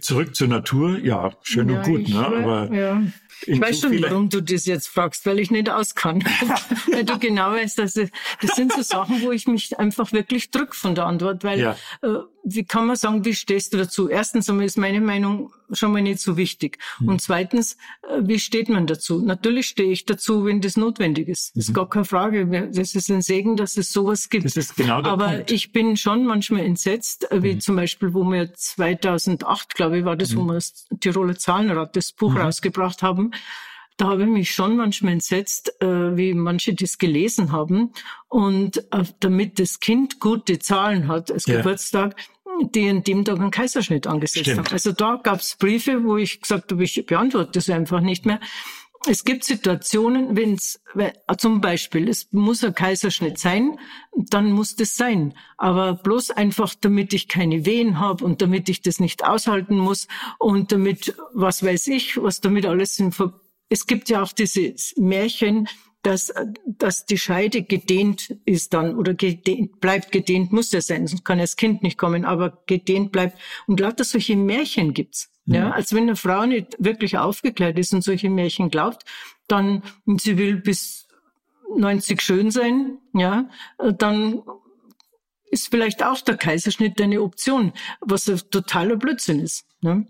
zurück 0.00 0.34
zur 0.34 0.48
Natur, 0.48 0.98
ja, 0.98 1.32
schön 1.42 1.68
ja, 1.68 1.78
und 1.78 1.84
gut, 1.84 2.08
ne? 2.08 2.26
aber 2.26 2.72
ja. 2.72 3.02
Ich 3.42 3.60
weiß 3.60 3.80
schon, 3.80 4.02
warum 4.02 4.28
du 4.28 4.40
das 4.40 4.66
jetzt 4.66 4.88
fragst, 4.88 5.26
weil 5.26 5.38
ich 5.38 5.50
nicht 5.50 5.70
auskann. 5.70 6.22
weil 6.90 7.04
du 7.04 7.18
genau 7.18 7.52
weißt, 7.52 7.78
dass 7.78 7.94
das, 7.94 8.10
das 8.40 8.56
sind 8.56 8.72
so 8.72 8.82
Sachen, 8.82 9.22
wo 9.22 9.32
ich 9.32 9.46
mich 9.46 9.78
einfach 9.78 10.12
wirklich 10.12 10.50
drück 10.50 10.74
von 10.74 10.94
der 10.94 11.06
Antwort, 11.06 11.44
weil 11.44 11.60
ja. 11.60 11.76
äh, 12.02 12.18
wie 12.48 12.64
kann 12.64 12.86
man 12.86 12.94
sagen, 12.94 13.24
wie 13.24 13.34
stehst 13.34 13.74
du 13.74 13.78
dazu? 13.78 14.08
Erstens 14.08 14.48
einmal 14.48 14.66
ist 14.66 14.78
meine 14.78 15.00
Meinung 15.00 15.52
schon 15.72 15.90
mal 15.90 16.00
nicht 16.00 16.20
so 16.20 16.36
wichtig. 16.36 16.78
Mhm. 17.00 17.08
Und 17.08 17.20
zweitens, 17.20 17.76
äh, 18.08 18.20
wie 18.22 18.38
steht 18.38 18.68
man 18.68 18.86
dazu? 18.86 19.20
Natürlich 19.20 19.66
stehe 19.66 19.90
ich 19.90 20.06
dazu, 20.06 20.44
wenn 20.44 20.60
das 20.60 20.76
notwendig 20.76 21.26
ist. 21.28 21.56
Das 21.56 21.64
ist 21.64 21.70
mhm. 21.70 21.74
gar 21.74 21.88
keine 21.88 22.04
Frage. 22.04 22.70
Das 22.72 22.94
ist 22.94 23.10
ein 23.10 23.20
Segen, 23.20 23.56
dass 23.56 23.76
es 23.76 23.92
sowas 23.92 24.28
gibt. 24.28 24.44
Das 24.44 24.56
ist 24.56 24.76
genau 24.76 25.02
der 25.02 25.12
Aber 25.12 25.28
Punkt. 25.28 25.50
ich 25.50 25.72
bin 25.72 25.96
schon 25.96 26.24
manchmal 26.24 26.60
entsetzt, 26.60 27.30
äh, 27.32 27.42
wie 27.42 27.54
mhm. 27.54 27.60
zum 27.60 27.74
Beispiel, 27.74 28.14
wo 28.14 28.22
wir 28.22 28.54
2008, 28.54 29.74
glaube 29.74 29.98
ich, 29.98 30.04
war 30.04 30.16
das, 30.16 30.36
wo 30.36 30.42
mhm. 30.42 30.46
wir 30.46 30.54
das 30.54 30.86
Tiroler 31.00 31.36
Zahlenrad, 31.36 31.96
das 31.96 32.12
Buch 32.12 32.32
mhm. 32.32 32.38
rausgebracht 32.38 33.02
haben, 33.02 33.25
da 33.96 34.08
habe 34.08 34.24
ich 34.24 34.28
mich 34.28 34.50
schon 34.50 34.76
manchmal 34.76 35.14
entsetzt, 35.14 35.80
äh, 35.80 36.16
wie 36.16 36.34
manche 36.34 36.74
das 36.74 36.98
gelesen 36.98 37.52
haben. 37.52 37.92
Und 38.28 38.78
äh, 38.92 39.04
damit 39.20 39.58
das 39.58 39.80
Kind 39.80 40.20
gute 40.20 40.58
Zahlen 40.58 41.08
hat 41.08 41.30
als 41.30 41.46
ja. 41.46 41.56
Geburtstag, 41.56 42.14
die 42.74 42.88
an 42.88 43.02
dem 43.02 43.24
Tag 43.24 43.38
einen 43.38 43.50
Kaiserschnitt 43.50 44.06
angesetzt 44.06 44.46
Stimmt. 44.46 44.58
haben. 44.58 44.72
Also 44.72 44.92
da 44.92 45.16
gab 45.22 45.40
es 45.40 45.56
Briefe, 45.56 46.04
wo 46.04 46.16
ich 46.16 46.40
gesagt 46.40 46.72
habe, 46.72 46.84
ich 46.84 47.06
beantworte 47.06 47.52
das 47.54 47.70
einfach 47.70 48.00
nicht 48.00 48.26
mehr. 48.26 48.40
Es 49.08 49.24
gibt 49.24 49.44
Situationen, 49.44 50.36
wenn 50.36 50.58
zum 51.38 51.60
Beispiel, 51.60 52.08
es 52.08 52.32
muss 52.32 52.64
ein 52.64 52.74
Kaiserschnitt 52.74 53.38
sein, 53.38 53.78
dann 54.12 54.52
muss 54.52 54.76
das 54.76 54.96
sein. 54.96 55.34
Aber 55.56 55.94
bloß 55.94 56.32
einfach, 56.32 56.74
damit 56.80 57.12
ich 57.12 57.28
keine 57.28 57.64
Wehen 57.66 58.00
habe 58.00 58.24
und 58.24 58.42
damit 58.42 58.68
ich 58.68 58.82
das 58.82 59.00
nicht 59.00 59.24
aushalten 59.24 59.78
muss 59.78 60.08
und 60.38 60.72
damit, 60.72 61.14
was 61.32 61.62
weiß 61.62 61.88
ich, 61.88 62.20
was 62.22 62.40
damit 62.40 62.66
alles 62.66 62.98
in 62.98 63.12
Ver 63.12 63.40
Es 63.68 63.86
gibt 63.86 64.08
ja 64.08 64.22
auch 64.22 64.32
dieses 64.32 64.94
Märchen, 64.96 65.68
dass, 66.06 66.32
dass 66.66 67.04
die 67.04 67.18
Scheide 67.18 67.64
gedehnt 67.64 68.36
ist 68.44 68.74
dann 68.74 68.94
oder 68.94 69.14
gedehnt, 69.14 69.80
bleibt 69.80 70.12
gedehnt, 70.12 70.52
muss 70.52 70.70
ja 70.70 70.80
sein, 70.80 71.08
sonst 71.08 71.24
kann 71.24 71.38
das 71.38 71.56
Kind 71.56 71.82
nicht 71.82 71.98
kommen, 71.98 72.24
aber 72.24 72.62
gedehnt 72.66 73.10
bleibt. 73.10 73.36
Und 73.66 73.80
lauter 73.80 74.04
solche 74.04 74.36
Märchen 74.36 74.94
gibt's. 74.94 75.32
Ja, 75.46 75.70
als 75.70 75.92
wenn 75.92 76.04
eine 76.04 76.16
Frau 76.16 76.44
nicht 76.46 76.76
wirklich 76.78 77.18
aufgeklärt 77.18 77.78
ist 77.78 77.92
und 77.92 78.02
solche 78.02 78.30
Märchen 78.30 78.68
glaubt, 78.68 79.04
dann, 79.48 79.82
sie 80.18 80.38
will 80.38 80.56
bis 80.56 81.08
90 81.76 82.20
schön 82.20 82.50
sein, 82.50 82.98
ja, 83.12 83.48
dann 83.98 84.42
ist 85.50 85.68
vielleicht 85.68 86.04
auch 86.04 86.20
der 86.20 86.36
Kaiserschnitt 86.36 87.00
eine 87.00 87.22
Option, 87.22 87.72
was 88.00 88.28
ein 88.28 88.40
totaler 88.50 88.96
Blödsinn 88.96 89.40
ist. 89.40 89.66
Ne? 89.82 90.06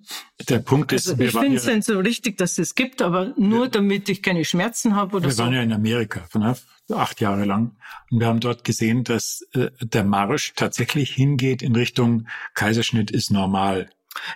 Der 0.49 0.61
Punkt 0.61 0.93
ist, 0.93 1.09
also 1.09 1.23
ich 1.23 1.33
finde 1.33 1.57
es 1.57 1.67
ja, 1.67 1.83
so 1.83 1.99
richtig, 1.99 2.39
dass 2.39 2.57
es 2.59 2.75
gibt, 2.75 3.03
aber 3.03 3.35
nur 3.37 3.65
wir, 3.65 3.69
damit 3.69 4.09
ich 4.09 4.23
keine 4.23 4.45
Schmerzen 4.45 4.95
habe 4.95 5.17
oder 5.17 5.27
wir 5.27 5.33
so. 5.33 5.39
Wir 5.39 5.45
waren 5.47 5.55
ja 5.55 5.63
in 5.63 5.73
Amerika 5.73 6.25
von 6.31 6.43
acht 6.43 7.21
Jahre 7.21 7.45
lang 7.45 7.77
und 8.11 8.21
wir 8.21 8.29
haben 8.29 8.41
dort 8.41 8.63
gesehen, 8.63 9.03
dass 9.03 9.45
äh, 9.55 9.71
der 9.81 10.05
Marsch 10.05 10.55
tatsächlich 10.55 11.13
hingeht 11.13 11.63
in 11.63 11.75
Richtung 11.75 12.29
Kaiserschnitt 12.55 13.11
ist 13.11 13.31
normal. 13.31 13.91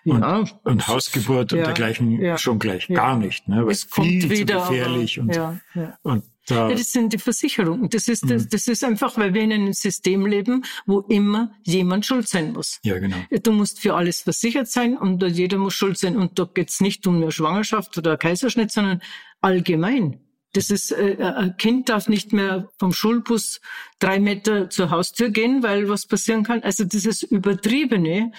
Und, 0.05 0.21
ja, 0.21 0.45
und 0.65 0.89
Hausgeburt 0.89 1.53
ja, 1.53 1.59
und 1.59 1.65
dergleichen 1.65 2.21
ja, 2.21 2.37
schon 2.37 2.59
gleich 2.59 2.89
gar 2.89 3.17
nicht, 3.17 3.49
ne? 3.49 3.65
Weil 3.65 3.73
es 3.73 3.89
kommt 3.89 4.09
viel 4.09 4.29
wieder, 4.29 4.65
zu 4.65 4.71
gefährlich 4.71 5.21
aber, 5.21 5.61
und, 6.03 6.25
ja, 6.51 6.69
ja, 6.69 6.75
das 6.75 6.93
sind 6.93 7.13
die 7.13 7.19
Versicherungen. 7.19 7.89
Das 7.89 8.09
ist, 8.09 8.29
das, 8.31 8.45
mhm. 8.45 8.49
das 8.51 8.69
ist 8.69 8.85
einfach, 8.85 9.17
weil 9.17 9.35
wir 9.35 9.43
in 9.43 9.53
einem 9.53 9.73
System 9.73 10.27
leben, 10.27 10.65
wo 10.87 11.01
immer 11.01 11.53
jemand 11.63 12.07
schuld 12.07 12.29
sein 12.29 12.53
muss. 12.53 12.81
Ja, 12.83 12.99
genau. 12.99 13.17
Du 13.43 13.53
musst 13.53 13.81
für 13.81 13.95
alles 13.95 14.21
versichert 14.21 14.69
sein 14.69 14.97
und 14.97 15.23
jeder 15.23 15.59
muss 15.59 15.75
schuld 15.75 15.99
sein. 15.99 16.17
Und 16.17 16.39
da 16.39 16.49
geht's 16.53 16.81
nicht 16.81 17.07
um 17.07 17.17
eine 17.17 17.33
Schwangerschaft 17.33 17.97
oder 17.97 18.11
einen 18.11 18.19
Kaiserschnitt, 18.19 18.71
sondern 18.71 19.01
allgemein. 19.41 20.21
Das 20.53 20.71
ist, 20.71 20.91
äh, 20.91 21.17
ein 21.21 21.57
Kind 21.59 21.89
darf 21.89 22.09
nicht 22.09 22.33
mehr 22.33 22.71
vom 22.79 22.93
Schulbus 22.93 23.61
drei 24.01 24.19
Meter 24.19 24.69
zur 24.69 24.91
Haustür 24.91 25.31
gehen, 25.31 25.63
weil 25.63 25.89
was 25.89 26.07
passieren 26.07 26.43
kann. 26.43 26.63
Also 26.63 26.85
dieses 26.85 27.23
Übertriebene, 27.23 28.33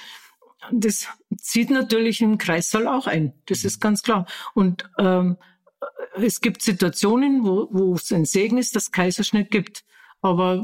das 0.71 1.07
zieht 1.37 1.69
natürlich 1.69 2.21
im 2.21 2.37
Kreissaal 2.37 2.87
auch 2.87 3.07
ein. 3.07 3.33
Das 3.45 3.63
ist 3.63 3.79
ganz 3.79 4.03
klar. 4.03 4.25
Und 4.53 4.89
ähm, 4.97 5.37
es 6.15 6.41
gibt 6.41 6.61
Situationen, 6.61 7.43
wo, 7.43 7.67
wo 7.71 7.95
es 7.95 8.11
ein 8.11 8.25
Segen 8.25 8.57
ist, 8.57 8.75
dass 8.75 8.91
Kaiserschnitt 8.91 9.51
gibt. 9.51 9.83
Aber 10.21 10.63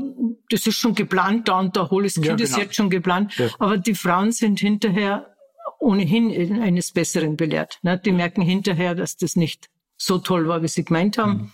das 0.49 0.67
ist 0.67 0.75
schon 0.75 0.93
geplant, 0.93 1.47
da 1.47 1.59
und 1.59 1.75
da 1.75 1.89
holes 1.89 2.15
Kind 2.15 2.25
ja, 2.25 2.35
genau. 2.35 2.43
ist 2.43 2.57
jetzt 2.57 2.75
schon 2.75 2.89
geplant. 2.89 3.35
Ja. 3.37 3.49
Aber 3.57 3.77
die 3.77 3.95
Frauen 3.95 4.31
sind 4.31 4.59
hinterher 4.59 5.35
ohnehin 5.79 6.61
eines 6.61 6.91
Besseren 6.91 7.37
belehrt. 7.37 7.79
Ne? 7.81 7.99
Die 7.99 8.11
merken 8.11 8.41
hinterher, 8.41 8.93
dass 8.93 9.17
das 9.17 9.35
nicht 9.35 9.69
so 9.97 10.19
toll 10.19 10.47
war, 10.47 10.61
wie 10.61 10.67
sie 10.67 10.85
gemeint 10.85 11.17
haben. 11.17 11.31
Mhm. 11.31 11.51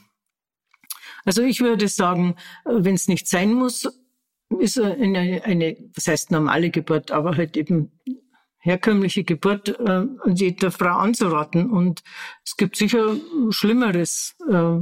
Also 1.26 1.44
ich 1.44 1.62
würde 1.62 1.88
sagen, 1.88 2.36
wenn 2.66 2.96
es 2.96 3.08
nicht 3.08 3.28
sein 3.28 3.54
muss, 3.54 3.88
ist 4.60 4.80
eine, 4.80 5.42
eine, 5.46 5.78
was 5.96 6.08
heißt 6.08 6.32
normale 6.32 6.70
Geburt, 6.70 7.12
aber 7.12 7.38
halt 7.38 7.56
eben 7.56 7.92
herkömmliche 8.64 9.26
Geburt 9.26 9.78
äh, 9.78 10.06
jeder 10.34 10.72
Frau 10.72 10.98
anzuraten. 10.98 11.70
Und 11.70 12.02
es 12.46 12.56
gibt 12.56 12.78
sicher 12.78 13.18
Schlimmeres. 13.50 14.36
Äh, 14.50 14.78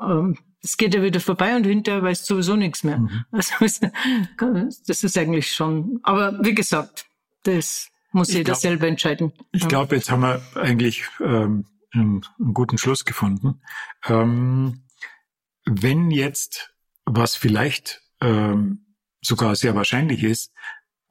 äh, 0.00 0.34
es 0.62 0.76
geht 0.76 0.94
ja 0.94 1.02
wieder 1.02 1.20
vorbei 1.20 1.56
und 1.56 1.64
hinterher 1.64 2.02
weiß 2.02 2.26
sowieso 2.26 2.56
nichts 2.56 2.84
mehr. 2.84 2.98
Mhm. 2.98 3.24
Also 3.32 4.76
das 4.86 5.04
ist 5.04 5.18
eigentlich 5.18 5.52
schon. 5.52 6.00
Aber 6.02 6.38
wie 6.44 6.54
gesagt, 6.54 7.06
das 7.44 7.88
muss 8.12 8.28
ich 8.28 8.36
jeder 8.36 8.52
glaub, 8.52 8.58
selber 8.58 8.86
entscheiden. 8.86 9.32
Ich 9.52 9.66
glaube, 9.66 9.96
jetzt 9.96 10.10
haben 10.10 10.22
wir 10.22 10.42
eigentlich 10.54 11.04
ähm, 11.20 11.66
einen, 11.92 12.22
einen 12.38 12.54
guten 12.54 12.76
Schluss 12.76 13.04
gefunden. 13.04 13.62
Ähm, 14.06 14.84
wenn 15.64 16.10
jetzt, 16.10 16.74
was 17.06 17.34
vielleicht 17.34 18.02
ähm, 18.20 18.96
sogar 19.22 19.56
sehr 19.56 19.74
wahrscheinlich 19.74 20.22
ist, 20.22 20.52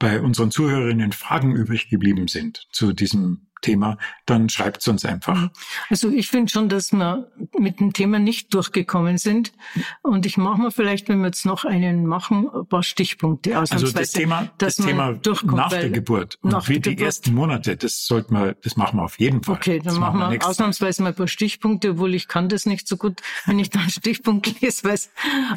bei 0.04 0.20
unseren 0.20 0.50
Zuhörerinnen 0.50 1.12
Fragen 1.12 1.56
übrig 1.56 1.88
geblieben 1.88 2.28
sind 2.28 2.68
zu 2.70 2.92
diesem 2.92 3.43
Thema, 3.64 3.96
dann 4.26 4.48
schreibt 4.50 4.82
es 4.82 4.88
uns 4.88 5.04
einfach. 5.04 5.34
Mhm. 5.34 5.50
Also 5.88 6.10
ich 6.10 6.28
finde 6.28 6.52
schon, 6.52 6.68
dass 6.68 6.92
wir 6.92 7.30
mit 7.58 7.80
dem 7.80 7.92
Thema 7.92 8.18
nicht 8.18 8.52
durchgekommen 8.52 9.16
sind. 9.16 9.52
Und 10.02 10.26
ich 10.26 10.36
mache 10.36 10.60
mal 10.60 10.70
vielleicht, 10.70 11.08
wenn 11.08 11.20
wir 11.20 11.26
jetzt 11.26 11.46
noch 11.46 11.64
einen 11.64 12.06
machen, 12.06 12.48
ein 12.54 12.66
paar 12.66 12.82
Stichpunkte 12.82 13.58
aus. 13.58 13.72
Also 13.72 13.90
das 13.90 14.12
Thema, 14.12 14.50
das 14.58 14.76
Thema 14.76 15.18
nach 15.44 15.70
der 15.70 15.90
Geburt 15.90 16.38
und 16.42 16.52
nach 16.52 16.68
wie 16.68 16.78
die 16.78 16.90
Geburt. 16.90 17.06
ersten 17.06 17.34
Monate, 17.34 17.76
das 17.76 18.06
sollten 18.06 18.34
wir, 18.34 18.54
das 18.62 18.76
machen 18.76 18.98
wir 18.98 19.04
auf 19.04 19.18
jeden 19.18 19.42
Fall. 19.42 19.56
Okay, 19.56 19.80
dann 19.82 19.98
machen 19.98 20.20
wir, 20.20 20.30
wir 20.30 20.46
ausnahmsweise 20.46 21.02
mal 21.02 21.10
ein 21.10 21.14
paar 21.14 21.28
Stichpunkte, 21.28 21.92
obwohl 21.92 22.14
ich 22.14 22.28
kann 22.28 22.48
das 22.48 22.66
nicht 22.66 22.86
so 22.86 22.96
gut, 22.98 23.22
wenn 23.46 23.58
ich 23.58 23.70
da 23.70 23.80
einen 23.80 23.90
Stichpunkt 23.90 24.60
lese, 24.60 24.84
weiß. 24.84 25.10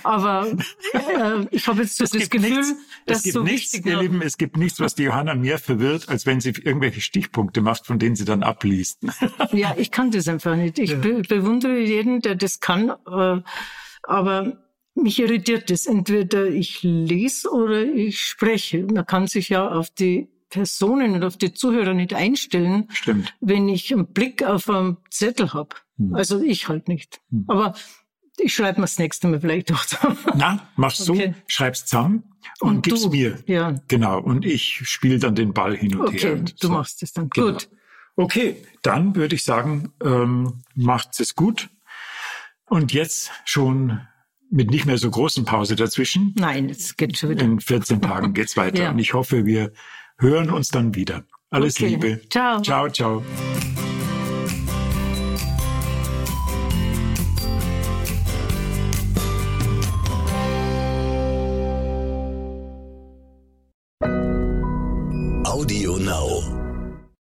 Aber 0.04 0.48
äh, 0.93 1.46
ich 1.52 1.67
habe 1.67 1.82
jetzt 1.82 1.98
so 1.98 2.06
das 2.06 2.30
Gefühl, 2.30 2.50
nichts, 2.50 2.76
dass 3.06 3.17
es 3.17 3.24
gibt 3.24 3.34
so 3.34 3.43
nichts, 3.43 3.74
ihr 3.74 4.02
Lieben, 4.02 4.22
es 4.22 4.38
gibt 4.38 4.56
nichts, 4.56 4.80
was 4.80 4.96
die 4.96 5.04
Johanna 5.04 5.36
mehr 5.36 5.60
verwirrt, 5.60 6.08
als 6.08 6.26
wenn 6.26 6.39
sie 6.39 6.50
irgendwelche 6.50 7.02
Stichpunkte 7.02 7.62
macht 7.62 7.86
von 7.86 7.97
von 7.98 8.00
denen 8.00 8.16
sie 8.16 8.26
dann 8.26 8.44
abliest. 8.44 9.00
ja, 9.54 9.74
ich 9.76 9.90
kann 9.90 10.12
das 10.12 10.28
einfach 10.28 10.56
nicht. 10.56 10.78
Ich 10.78 10.92
ja. 10.92 10.98
be 10.98 11.24
bewundere 11.24 11.80
jeden, 11.80 12.22
der 12.22 12.36
das 12.36 12.60
kann, 12.60 12.92
äh, 13.08 13.42
aber 14.04 14.58
mich 14.94 15.20
irritiert 15.20 15.72
das. 15.72 15.88
Entweder 15.88 16.46
ich 16.46 16.84
lese 16.84 17.50
oder 17.50 17.82
ich 17.84 18.22
spreche. 18.22 18.84
Man 18.84 19.08
kann 19.08 19.26
sich 19.26 19.50
ja 19.50 19.68
auf 19.68 19.90
die 19.90 20.30
Personen 20.50 21.16
und 21.16 21.24
auf 21.24 21.38
die 21.38 21.54
Zuhörer 21.54 21.96
nicht 21.96 22.14
einstellen, 22.14 22.88
Stimmt. 22.92 23.34
wenn 23.42 23.68
ich 23.68 23.92
einen 23.92 24.06
Blick 24.14 24.44
auf 24.44 24.70
einen 24.70 24.98
Zettel 25.10 25.54
habe. 25.54 25.76
Hm. 25.98 26.14
Also 26.14 26.40
ich 26.40 26.68
halt 26.68 26.88
nicht. 26.88 27.20
Hm. 27.32 27.46
Aber 27.48 27.74
ich 28.38 28.54
schreibe 28.54 28.80
mir 28.80 28.84
das 28.84 29.00
nächste 29.00 29.28
Mal 29.28 29.42
vielleicht 29.42 29.72
auch 29.74 29.84
zusammen. 29.86 30.18
Na, 30.36 30.70
mach's 30.76 31.10
okay. 31.10 31.34
so, 31.36 31.42
schreib's 31.48 31.86
zusammen 31.86 32.24
und, 32.60 32.70
und 32.70 32.82
gib's 32.84 33.02
du. 33.02 33.10
mir. 33.10 33.40
Ja. 33.48 33.76
Genau. 33.88 34.22
Und 34.22 34.46
ich 34.46 34.88
spiele 34.88 35.18
dann 35.18 35.34
den 35.34 35.54
Ball 35.54 35.76
hin 35.76 35.96
und 35.96 36.10
okay, 36.10 36.20
her. 36.20 36.34
Okay, 36.34 36.54
du 36.60 36.68
so. 36.68 36.74
machst 36.74 37.02
es 37.02 37.12
dann. 37.14 37.30
Genau. 37.32 37.54
Gut. 37.54 37.70
Okay, 38.17 38.58
dann 38.82 39.15
würde 39.15 39.36
ich 39.36 39.43
sagen, 39.43 39.93
ähm, 40.03 40.63
macht 40.73 41.19
es 41.19 41.36
gut. 41.36 41.69
Und 42.65 42.91
jetzt 42.91 43.32
schon 43.45 44.01
mit 44.49 44.71
nicht 44.71 44.86
mehr 44.86 44.97
so 44.97 45.10
großen 45.10 45.45
Pause 45.45 45.75
dazwischen. 45.75 46.34
Nein, 46.36 46.69
es 46.69 46.97
geht 46.97 47.17
schon 47.17 47.30
wieder. 47.30 47.43
In 47.43 47.60
14 47.60 48.01
Tagen 48.01 48.34
geht's 48.34 48.58
weiter. 48.58 48.84
ja. 48.84 48.91
Und 48.91 48.99
ich 48.99 49.13
hoffe, 49.13 49.45
wir 49.45 49.71
hören 50.17 50.49
uns 50.49 50.69
dann 50.69 50.95
wieder. 50.95 51.23
Alles 51.51 51.75
okay. 51.77 51.89
Liebe. 51.89 52.21
Ciao. 52.30 52.62
Ciao, 52.62 52.89
ciao. 52.89 53.23